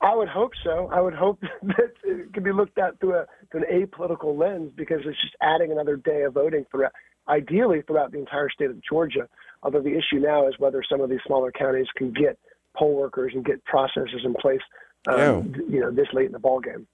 [0.00, 0.88] I would hope so.
[0.90, 4.72] I would hope that it can be looked at through, a, through an apolitical lens
[4.74, 6.92] because it's just adding another day of voting throughout,
[7.28, 9.28] ideally throughout the entire state of Georgia.
[9.62, 12.38] Although the issue now is whether some of these smaller counties can get
[12.76, 14.60] poll workers and get processes in place,
[15.08, 15.42] um, yeah.
[15.68, 16.86] you know, this late in the ball game.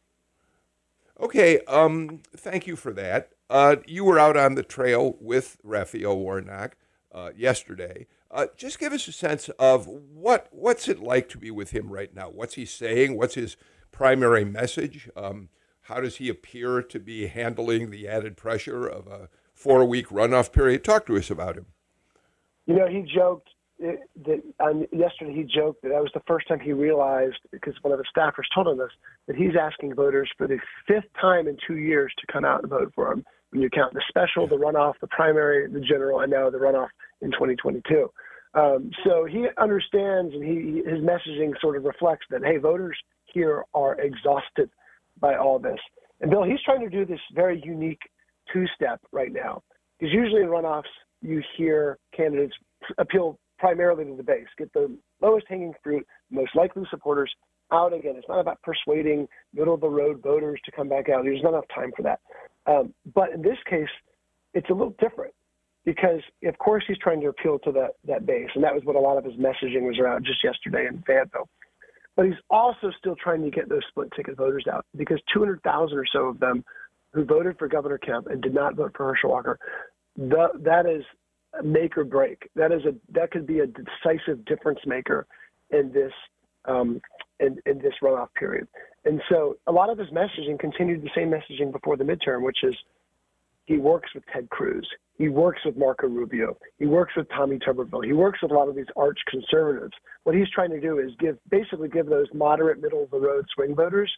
[1.20, 3.30] Okay, um, thank you for that.
[3.48, 6.76] Uh, you were out on the trail with Raphael Warnock
[7.12, 8.06] uh, yesterday.
[8.30, 11.90] Uh, just give us a sense of what what's it like to be with him
[11.90, 12.28] right now.
[12.28, 13.16] What's he saying?
[13.16, 13.56] What's his
[13.92, 15.08] primary message?
[15.16, 15.48] Um,
[15.82, 20.52] how does he appear to be handling the added pressure of a four week runoff
[20.52, 20.84] period?
[20.84, 21.66] Talk to us about him.
[22.66, 23.48] You know, he joked
[23.82, 23.96] eh,
[24.26, 27.92] that um, yesterday he joked that that was the first time he realized because one
[27.92, 28.90] of the staffers told him this
[29.28, 32.70] that he's asking voters for the fifth time in two years to come out and
[32.70, 33.24] vote for him.
[33.50, 36.88] When you count the special, the runoff, the primary, the general, and now the runoff
[37.22, 38.10] in 2022.
[38.54, 42.96] Um, so he understands, and he his messaging sort of reflects that hey, voters
[43.26, 44.70] here are exhausted
[45.20, 45.78] by all this.
[46.20, 48.00] And Bill, he's trying to do this very unique
[48.52, 49.62] two-step right now
[49.98, 50.84] because usually in runoffs
[51.22, 52.54] you hear candidates
[52.98, 57.32] appeal primarily to the base, get the lowest hanging fruit, most likely supporters
[57.72, 58.14] out again.
[58.16, 61.24] It's not about persuading middle of the road voters to come back out.
[61.24, 62.20] There's not enough time for that.
[62.66, 63.88] Um, but in this case,
[64.54, 65.32] it's a little different
[65.84, 68.48] because, of course, he's trying to appeal to that, that base.
[68.54, 71.48] And that was what a lot of his messaging was around just yesterday in Fayetteville.
[72.16, 76.04] But he's also still trying to get those split ticket voters out because 200,000 or
[76.10, 76.64] so of them
[77.12, 79.58] who voted for Governor Kemp and did not vote for Herschel Walker
[80.16, 81.04] the, that is
[81.64, 82.48] make or break.
[82.54, 85.26] That is a that could be a decisive difference maker
[85.70, 86.12] in this
[86.66, 87.00] um,
[87.40, 88.66] in, in this runoff period.
[89.04, 92.58] And so a lot of his messaging continued the same messaging before the midterm, which
[92.62, 92.74] is
[93.66, 94.86] he works with Ted Cruz,
[95.18, 98.68] he works with Marco Rubio, he works with Tommy Tuberville, he works with a lot
[98.68, 99.92] of these arch conservatives.
[100.24, 103.44] What he's trying to do is give basically give those moderate middle of the road
[103.54, 104.12] swing voters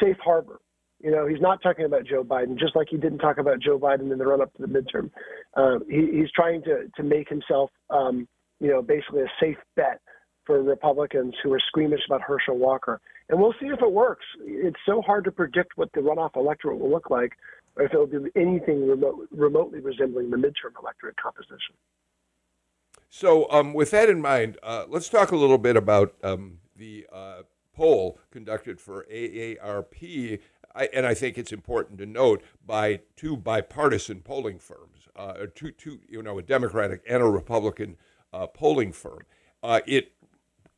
[0.00, 0.60] safe harbor
[1.00, 3.78] you know, he's not talking about Joe Biden, just like he didn't talk about Joe
[3.78, 5.10] Biden in the run up to the midterm.
[5.56, 8.26] Uh, he, he's trying to, to make himself, um,
[8.60, 10.00] you know, basically a safe bet
[10.44, 13.00] for Republicans who are squeamish about Herschel Walker.
[13.28, 14.24] And we'll see if it works.
[14.40, 17.32] It's so hard to predict what the runoff electorate will look like,
[17.76, 21.74] or if it will be anything remote, remotely resembling the midterm electorate composition.
[23.10, 27.06] So, um, with that in mind, uh, let's talk a little bit about um, the
[27.12, 27.42] uh,
[27.74, 30.40] poll conducted for AARP
[30.78, 35.72] I, and I think it's important to note by two bipartisan polling firms, uh, two,
[35.72, 37.96] two, you know, a Democratic and a Republican
[38.32, 39.22] uh, polling firm.
[39.62, 40.12] Uh, it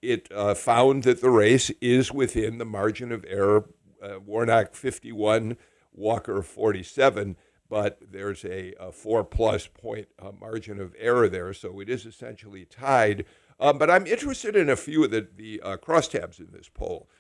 [0.01, 3.69] it uh, found that the race is within the margin of error.
[4.03, 5.59] Uh, Warnock 51,
[5.93, 7.37] Walker 47,
[7.69, 12.07] but there's a, a four plus point uh, margin of error there, so it is
[12.07, 13.27] essentially tied.
[13.59, 17.11] But I'm interested in a few of the, the crosstabs in this poll,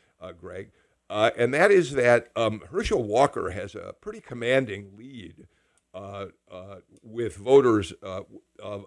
[0.40, 0.70] Greg.
[1.10, 5.48] Uh, and that is that um, Herschel Walker has a pretty commanding lead
[5.92, 8.20] uh, uh, with voters uh,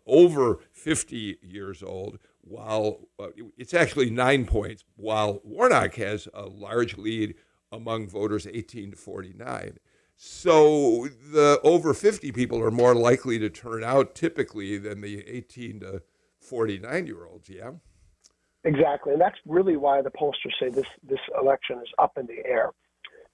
[0.07, 6.97] over 50 years old, while uh, it's actually nine points, while Warnock has a large
[6.97, 7.35] lead
[7.73, 9.79] among voters 18 to 49.
[10.15, 15.81] So the over 50 people are more likely to turn out typically than the 18
[15.81, 16.03] to
[16.39, 17.71] 49 year olds, yeah?
[18.65, 22.45] Exactly, and that's really why the pollsters say this this election is up in the
[22.45, 22.71] air,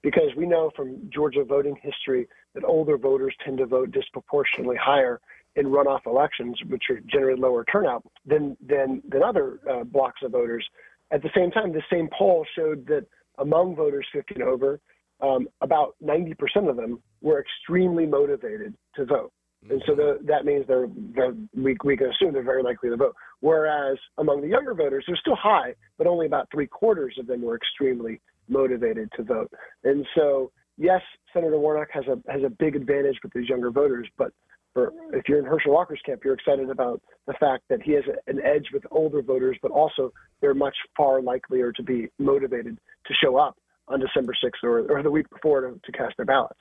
[0.02, 5.20] because we know from Georgia voting history that older voters tend to vote disproportionately higher
[5.56, 10.32] in runoff elections, which are generally lower turnout than than than other uh, blocks of
[10.32, 10.66] voters.
[11.12, 13.06] At the same time, the same poll showed that
[13.38, 14.80] among voters 50 and over,
[15.20, 16.34] um, about 90%
[16.68, 19.32] of them were extremely motivated to vote.
[19.68, 22.96] And so the, that means they're, they're, we, we can assume they're very likely to
[22.96, 23.14] vote.
[23.40, 27.42] Whereas among the younger voters, they're still high, but only about three quarters of them
[27.42, 29.50] were extremely motivated to vote.
[29.84, 34.08] And so yes, Senator Warnock has a has a big advantage with these younger voters,
[34.18, 34.32] but
[34.72, 38.04] for if you're in Herschel Walker's camp, you're excited about the fact that he has
[38.26, 43.14] an edge with older voters, but also they're much far likelier to be motivated to
[43.22, 43.56] show up
[43.88, 46.58] on December 6th or, or the week before to, to cast their ballots.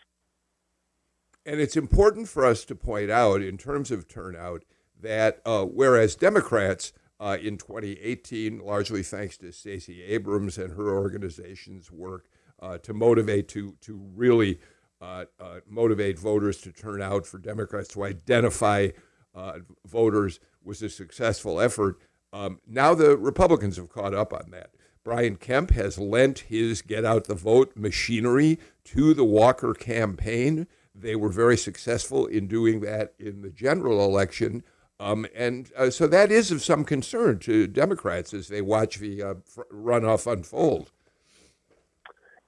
[1.45, 4.63] And it's important for us to point out, in terms of turnout,
[5.01, 11.91] that uh, whereas Democrats uh, in 2018, largely thanks to Stacey Abrams and her organization's
[11.91, 12.29] work
[12.61, 14.59] uh, to motivate, to, to really
[15.01, 18.89] uh, uh, motivate voters to turn out for Democrats, to identify
[19.35, 21.99] uh, voters was a successful effort.
[22.31, 24.71] Um, now the Republicans have caught up on that.
[25.03, 30.67] Brian Kemp has lent his get out the vote machinery to the Walker campaign.
[30.93, 34.63] They were very successful in doing that in the general election.
[34.99, 39.23] Um, and uh, so that is of some concern to Democrats as they watch the
[39.23, 39.33] uh,
[39.73, 40.91] runoff unfold.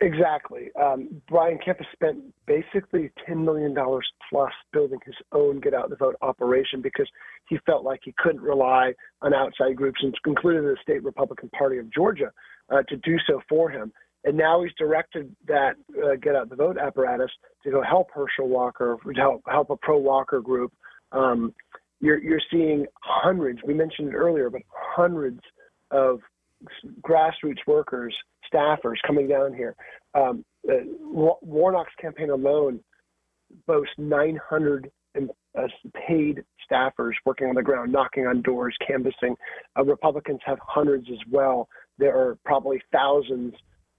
[0.01, 0.71] Exactly.
[0.81, 3.75] Um, Brian Kemp has spent basically $10 million
[4.29, 7.07] plus building his own get out the vote operation because
[7.47, 11.77] he felt like he couldn't rely on outside groups, and including the state Republican Party
[11.77, 12.31] of Georgia,
[12.71, 13.93] uh, to do so for him.
[14.23, 17.31] And now he's directed that uh, get out the vote apparatus
[17.63, 20.73] to go help Herschel Walker, to help, help a pro Walker group.
[21.11, 21.53] Um,
[22.01, 25.39] you're, you're seeing hundreds, we mentioned it earlier, but hundreds
[25.91, 26.19] of
[27.01, 28.13] grassroots workers
[28.53, 29.75] staffers coming down here.
[30.13, 32.81] Um, uh, Warnock's campaign alone
[33.65, 34.91] boasts 900
[35.57, 35.67] uh,
[36.07, 39.35] paid staffers working on the ground, knocking on doors, canvassing.
[39.77, 41.67] Uh, Republicans have hundreds as well.
[41.97, 43.53] There are probably thousands.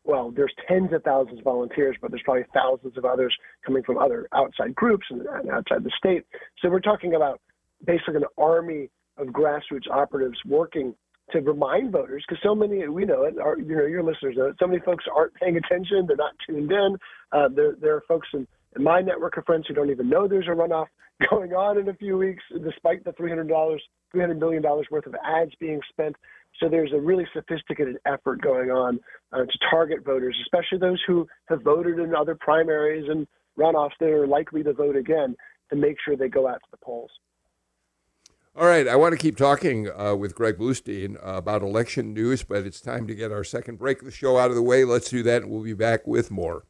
[0.04, 3.98] Well, there's tens of thousands of volunteers, but there's probably thousands of others coming from
[3.98, 6.24] other outside groups and, and outside the state.
[6.60, 7.40] So we're talking about
[7.84, 10.94] basically an army of grassroots operatives working
[11.30, 14.46] to remind voters, because so many we know it, are, you know, your listeners know
[14.46, 14.56] it.
[14.58, 16.96] So many folks aren't paying attention; they're not tuned in.
[17.32, 20.28] Uh, there, there are folks in, in my network of friends who don't even know
[20.28, 20.86] there's a runoff
[21.30, 24.86] going on in a few weeks, despite the three hundred dollars, three hundred million dollars
[24.90, 26.16] worth of ads being spent.
[26.60, 29.00] So there's a really sophisticated effort going on
[29.32, 33.26] uh, to target voters, especially those who have voted in other primaries and
[33.58, 35.34] runoffs that are likely to vote again,
[35.70, 37.10] to make sure they go out to the polls.
[38.54, 42.42] All right, I want to keep talking uh, with Greg Bluestein uh, about election news,
[42.42, 44.84] but it's time to get our second break of the show out of the way.
[44.84, 46.66] Let's do that, and we'll be back with more.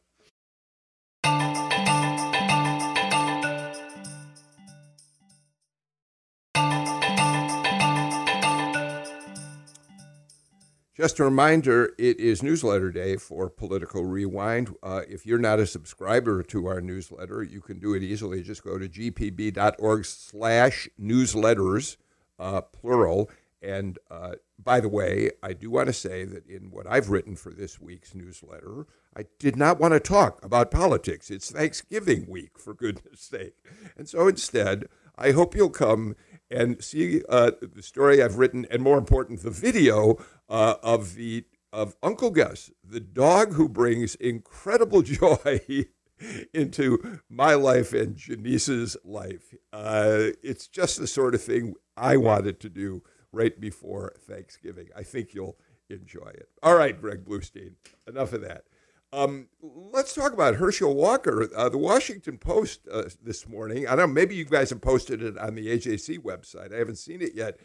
[11.03, 14.73] Just a reminder, it is newsletter day for Political Rewind.
[14.81, 18.41] Uh, if you're not a subscriber to our newsletter, you can do it easily.
[18.41, 21.97] Just go to gpb.org slash newsletters,
[22.39, 23.29] uh, plural.
[23.61, 27.35] And uh, by the way, I do want to say that in what I've written
[27.35, 31.29] for this week's newsletter, I did not want to talk about politics.
[31.29, 33.55] It's Thanksgiving week, for goodness sake.
[33.97, 34.85] And so instead,
[35.17, 36.15] I hope you'll come
[36.53, 41.45] and see uh, the story I've written, and more important, the video uh, of the
[41.71, 45.87] of Uncle Gus, the dog who brings incredible joy
[46.53, 49.55] into my life and Janice's life.
[49.73, 53.01] Uh, it's just the sort of thing I wanted to do
[53.31, 54.89] right before Thanksgiving.
[54.95, 55.57] I think you'll
[55.89, 56.49] enjoy it.
[56.61, 57.73] All right, Greg Bluestein,
[58.07, 58.65] enough of that.
[59.13, 61.47] Um, let's talk about Herschel Walker.
[61.55, 65.21] Uh, the Washington Post uh, this morning, I don't know, maybe you guys have posted
[65.21, 66.73] it on the AJC website.
[66.73, 67.59] I haven't seen it yet.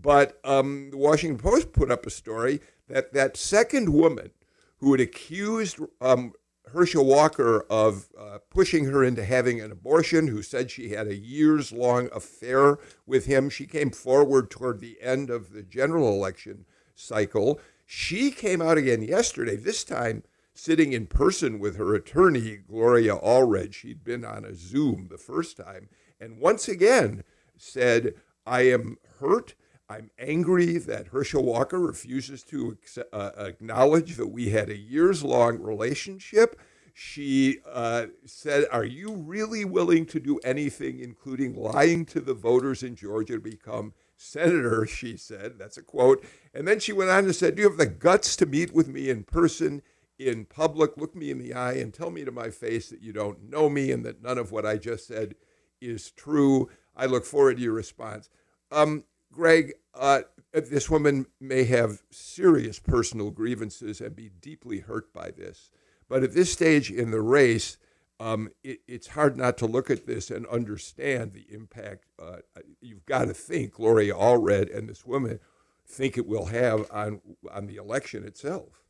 [0.00, 4.30] But um, the Washington Post put up a story that that second woman
[4.78, 6.32] who had accused um,
[6.72, 11.14] Herschel Walker of uh, pushing her into having an abortion, who said she had a
[11.14, 16.64] years long affair with him, she came forward toward the end of the general election
[16.94, 17.60] cycle.
[17.84, 20.22] She came out again yesterday, this time
[20.54, 23.74] sitting in person with her attorney, Gloria Allred.
[23.74, 25.88] She'd been on a Zoom the first time,
[26.20, 27.24] and once again
[27.56, 28.14] said,
[28.46, 29.54] I am hurt.
[29.88, 32.78] I'm angry that Herschel Walker refuses to
[33.12, 36.58] uh, acknowledge that we had a years long relationship.
[36.94, 42.82] She uh, said, Are you really willing to do anything, including lying to the voters
[42.82, 44.86] in Georgia to become senator?
[44.86, 46.24] She said, That's a quote.
[46.54, 48.88] And then she went on and said, Do you have the guts to meet with
[48.88, 49.82] me in person?
[50.18, 53.12] In public, look me in the eye and tell me to my face that you
[53.12, 55.34] don't know me and that none of what I just said
[55.80, 56.68] is true.
[56.96, 58.28] I look forward to your response.
[58.70, 65.30] Um, Greg, uh, this woman may have serious personal grievances and be deeply hurt by
[65.30, 65.70] this.
[66.08, 67.76] But at this stage in the race,
[68.20, 72.06] um, it, it's hard not to look at this and understand the impact.
[72.20, 72.36] Uh,
[72.80, 75.40] you've got to think Gloria Allred and this woman
[75.86, 77.20] think it will have on
[77.52, 78.83] on the election itself.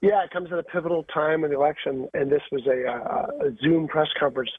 [0.00, 3.48] Yeah, it comes at a pivotal time in the election, and this was a, uh,
[3.48, 4.50] a Zoom press conference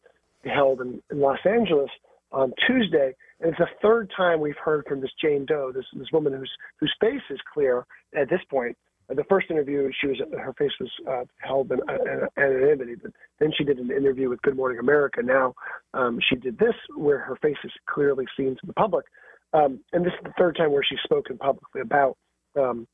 [0.43, 1.89] held in, in, Los Angeles
[2.31, 6.07] on Tuesday, and it's the third time we've heard from this Jane Doe, this this
[6.13, 8.77] woman whose whose face is clear at this point.
[9.09, 13.51] The first interview, she was her face was uh, held in, in, anonymity, but then
[13.57, 15.21] she did an interview with Good Morning America.
[15.23, 15.55] Now
[15.93, 19.05] um, she did this, where her face is clearly seen to the public,
[19.53, 22.17] um, and this is the third time where she's spoken publicly about
[22.55, 22.87] um,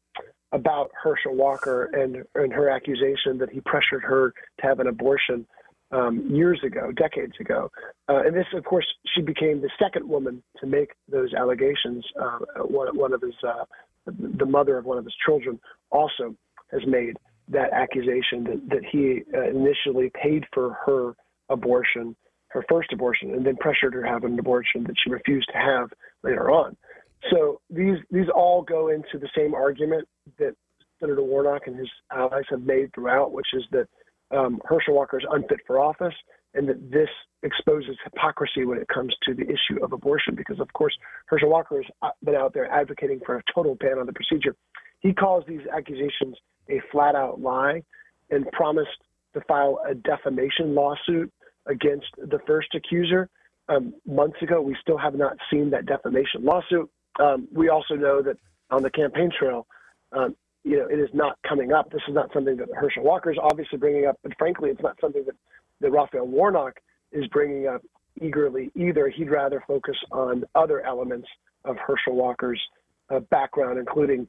[0.55, 5.45] about Herschel Walker and and her accusation that he pressured her to have an abortion
[5.91, 7.69] um, years ago, decades ago.
[8.09, 12.05] Uh, and this, of course, she became the second woman to make those allegations.
[12.19, 13.65] Uh, one, one, of his, uh,
[14.05, 15.59] the mother of one of his children,
[15.91, 16.35] also
[16.71, 17.17] has made
[17.49, 21.15] that accusation that, that he uh, initially paid for her
[21.49, 22.15] abortion,
[22.47, 25.57] her first abortion, and then pressured her to have an abortion that she refused to
[25.57, 25.89] have
[26.23, 26.75] later on.
[27.31, 30.07] So these these all go into the same argument
[30.37, 30.55] that
[30.99, 33.87] Senator Warnock and his allies have made throughout, which is that
[34.35, 36.13] um, Herschel Walker is unfit for office,
[36.53, 37.09] and that this
[37.43, 40.35] exposes hypocrisy when it comes to the issue of abortion.
[40.35, 40.95] Because of course,
[41.27, 44.55] Herschel Walker has uh, been out there advocating for a total ban on the procedure.
[44.99, 46.35] He calls these accusations
[46.69, 47.83] a flat-out lie,
[48.31, 48.89] and promised
[49.33, 51.31] to file a defamation lawsuit
[51.67, 53.29] against the first accuser
[53.69, 54.61] um, months ago.
[54.61, 56.89] We still have not seen that defamation lawsuit.
[57.19, 58.37] Um, we also know that
[58.71, 59.67] on the campaign trail,
[60.11, 61.91] um, you know, it is not coming up.
[61.91, 64.97] This is not something that Herschel Walker is obviously bringing up, but frankly, it's not
[64.99, 65.35] something that,
[65.81, 66.73] that Raphael Warnock
[67.11, 67.81] is bringing up
[68.21, 69.09] eagerly either.
[69.09, 71.27] He'd rather focus on other elements
[71.65, 72.61] of Herschel Walker's
[73.13, 74.27] uh, background, including,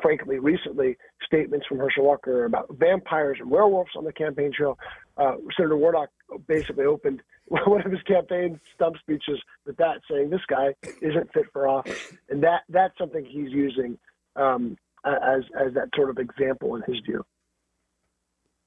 [0.00, 4.78] frankly, recently statements from Herschel Walker about vampires and werewolves on the campaign trail.
[5.16, 6.10] Uh, Senator Warnock
[6.46, 11.46] basically opened one of his campaign stump speeches with that, saying this guy isn't fit
[11.52, 13.98] for office, and that that's something he's using
[14.36, 17.24] um, as as that sort of example in his view.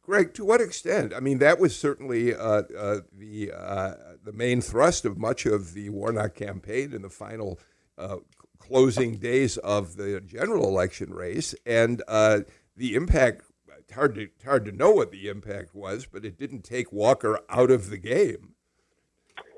[0.05, 1.13] Greg, to what extent?
[1.16, 3.93] I mean, that was certainly uh, uh, the uh,
[4.24, 7.59] the main thrust of much of the Warnock campaign in the final
[7.97, 8.18] uh,
[8.68, 12.41] closing days of the general election race, and uh,
[12.76, 13.43] the impact.
[13.78, 17.39] It's hard to hard to know what the impact was, but it didn't take Walker
[17.49, 18.55] out of the game.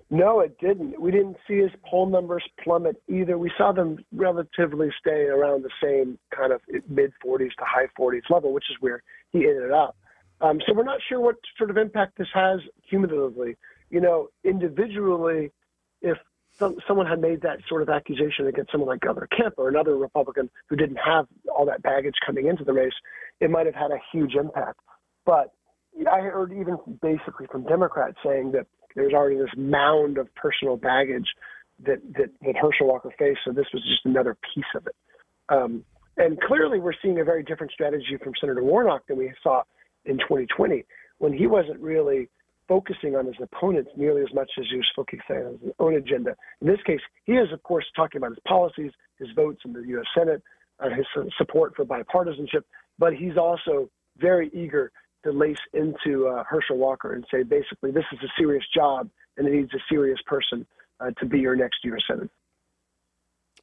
[0.09, 1.01] No, it didn't.
[1.01, 3.37] We didn't see his poll numbers plummet either.
[3.37, 8.29] We saw them relatively stay around the same kind of mid 40s to high 40s
[8.29, 9.97] level, which is where he ended up.
[10.39, 13.57] Um, so we're not sure what sort of impact this has cumulatively.
[13.89, 15.51] You know, individually,
[16.01, 16.17] if
[16.59, 19.95] some, someone had made that sort of accusation against someone like Governor Kemp or another
[19.95, 22.93] Republican who didn't have all that baggage coming into the race,
[23.39, 24.79] it might have had a huge impact.
[25.25, 25.53] But
[26.11, 31.27] I heard even basically from Democrats saying that there's already this mound of personal baggage
[31.85, 33.39] that, that, that Herschel Walker faced.
[33.45, 34.95] So this was just another piece of it.
[35.49, 35.83] Um,
[36.17, 39.61] and clearly, we're seeing a very different strategy from Senator Warnock than we saw
[40.05, 40.83] in 2020,
[41.19, 42.29] when he wasn't really
[42.67, 46.35] focusing on his opponents nearly as much as he was focusing on his own agenda.
[46.61, 49.81] In this case, he is, of course, talking about his policies, his votes in the
[49.87, 50.05] U.S.
[50.17, 50.41] Senate,
[50.79, 51.05] uh, his
[51.37, 52.63] support for bipartisanship,
[52.99, 54.91] but he's also very eager
[55.23, 59.47] to lace into uh, Herschel Walker and say, basically, this is a serious job and
[59.47, 60.65] it needs a serious person
[60.99, 62.01] uh, to be your next U.S.
[62.07, 62.29] Senator.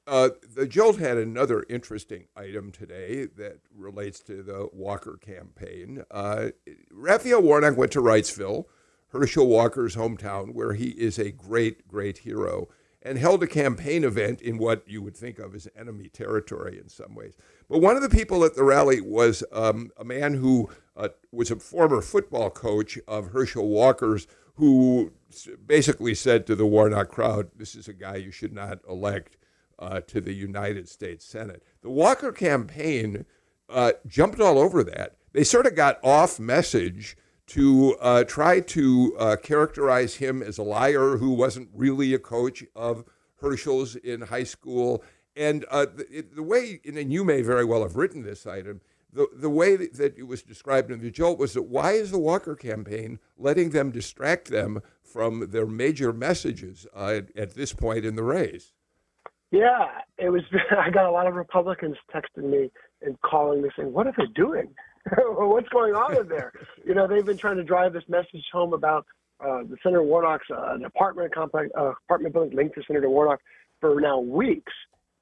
[0.07, 6.05] Uh, the Jolt had another interesting item today that relates to the Walker campaign.
[6.11, 6.50] Uh,
[6.92, 8.66] Raphael Warnock went to Wrightsville,
[9.15, 12.69] Herschel Walker's hometown, where he is a great, great hero
[13.01, 16.89] and held a campaign event in what you would think of as enemy territory in
[16.89, 17.37] some ways.
[17.69, 21.51] But one of the people at the rally was um, a man who uh, was
[21.51, 25.12] a former football coach of Herschel Walker's, who
[25.67, 29.37] basically said to the Warnock crowd, This is a guy you should not elect
[29.79, 31.62] uh, to the United States Senate.
[31.83, 33.27] The Walker campaign
[33.69, 35.17] uh, jumped all over that.
[35.33, 40.62] They sort of got off message to uh, try to uh, characterize him as a
[40.62, 43.05] liar who wasn't really a coach of
[43.36, 45.03] Herschel's in high school.
[45.36, 48.80] And uh, the, the, way, and you may very well have written this item,
[49.12, 52.18] the, the way that it was described in the Jolt was that why is the
[52.18, 58.05] Walker campaign letting them distract them from their major messages uh, at, at this point
[58.05, 58.72] in the race?
[59.51, 59.86] Yeah,
[60.18, 60.42] it was.
[60.76, 62.72] I got a lot of Republicans texting me
[63.03, 64.74] and calling me saying, "What are they doing?
[65.16, 66.52] What's going on in there?"
[66.84, 69.07] You know, they've been trying to drive this message home about
[69.40, 73.40] uh, the Senator Warnock's uh, an apartment complex, uh, apartment building linked to Senator Warnock
[73.80, 74.72] for now weeks,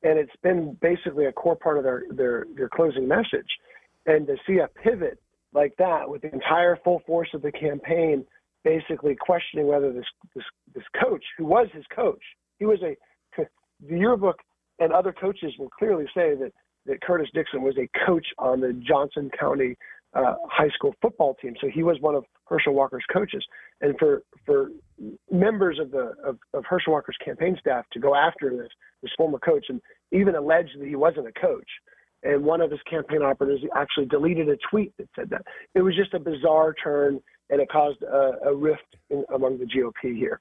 [0.02, 3.48] and it's been basically a core part of their their their closing message.
[4.06, 5.18] And to see a pivot
[5.52, 8.24] like that with the entire full force of the campaign,
[8.64, 12.22] basically questioning whether this this this coach, who was his coach,
[12.58, 12.96] he was a
[13.88, 14.38] the yearbook
[14.78, 16.52] and other coaches will clearly say that
[16.86, 19.76] that Curtis Dixon was a coach on the Johnson County
[20.14, 21.54] uh, high school football team.
[21.60, 23.44] So he was one of Herschel Walker's coaches.
[23.80, 24.70] And for for
[25.30, 28.68] members of the of, of Herschel Walker's campaign staff to go after this
[29.02, 29.80] this former coach and
[30.10, 31.68] even allege that he wasn't a coach.
[32.24, 35.42] And one of his campaign operatives actually deleted a tweet that said that.
[35.74, 37.20] It was just a bizarre turn,
[37.50, 40.40] and it caused a, a rift in, among the GOP here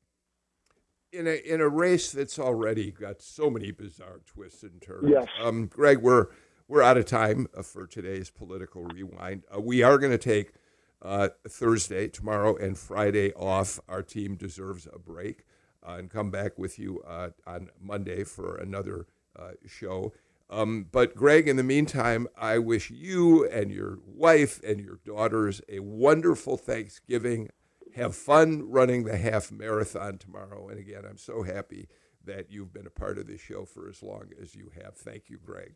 [1.11, 5.09] in a in a race that's already got so many bizarre twists and turns.
[5.09, 5.27] Yes.
[5.41, 6.27] Um, Greg, we're
[6.67, 9.43] we're out of time uh, for today's political rewind.
[9.53, 10.53] Uh, we are going to take
[11.01, 13.79] uh, Thursday, tomorrow, and Friday off.
[13.89, 15.45] Our team deserves a break,
[15.85, 19.07] uh, and come back with you uh, on Monday for another
[19.37, 20.13] uh, show.
[20.49, 25.61] Um, but Greg, in the meantime, I wish you and your wife and your daughters
[25.69, 27.49] a wonderful Thanksgiving
[27.95, 30.67] have fun running the half marathon tomorrow.
[30.69, 31.87] And again, I'm so happy
[32.25, 34.95] that you've been a part of this show for as long as you have.
[34.95, 35.75] Thank you, Greg.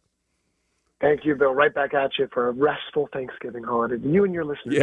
[1.01, 1.53] Thank you, Bill.
[1.53, 3.97] Right back at you for a restful Thanksgiving holiday.
[4.01, 4.75] You and your listeners.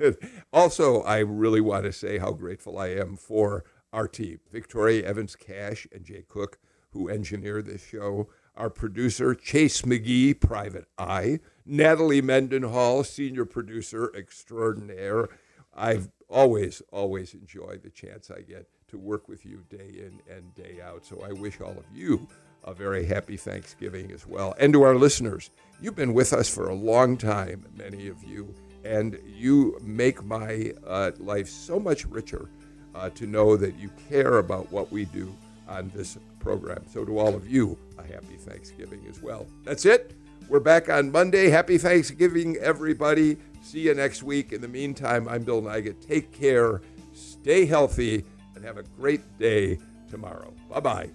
[0.00, 0.10] Yeah.
[0.52, 5.34] also, I really want to say how grateful I am for our team Victoria Evans
[5.34, 6.58] Cash and Jay Cook,
[6.90, 8.28] who engineer this show.
[8.54, 11.38] Our producer, Chase McGee, Private Eye.
[11.64, 15.28] Natalie Mendenhall, Senior Producer Extraordinaire.
[15.74, 20.54] I've always, always enjoy the chance I get to work with you day in and
[20.54, 21.04] day out.
[21.04, 22.26] So I wish all of you
[22.64, 24.54] a very happy Thanksgiving as well.
[24.58, 25.50] And to our listeners,
[25.80, 28.54] you've been with us for a long time, many of you,
[28.84, 32.48] and you make my uh, life so much richer
[32.94, 35.34] uh, to know that you care about what we do
[35.68, 36.84] on this program.
[36.88, 39.46] So to all of you, a happy Thanksgiving as well.
[39.64, 40.14] That's it.
[40.48, 41.50] We're back on Monday.
[41.50, 43.36] Happy Thanksgiving, everybody.
[43.60, 44.54] See you next week.
[44.54, 46.00] In the meantime, I'm Bill Nigut.
[46.00, 46.80] Take care,
[47.12, 48.24] stay healthy,
[48.54, 49.78] and have a great day
[50.08, 50.54] tomorrow.
[50.70, 51.10] Bye bye.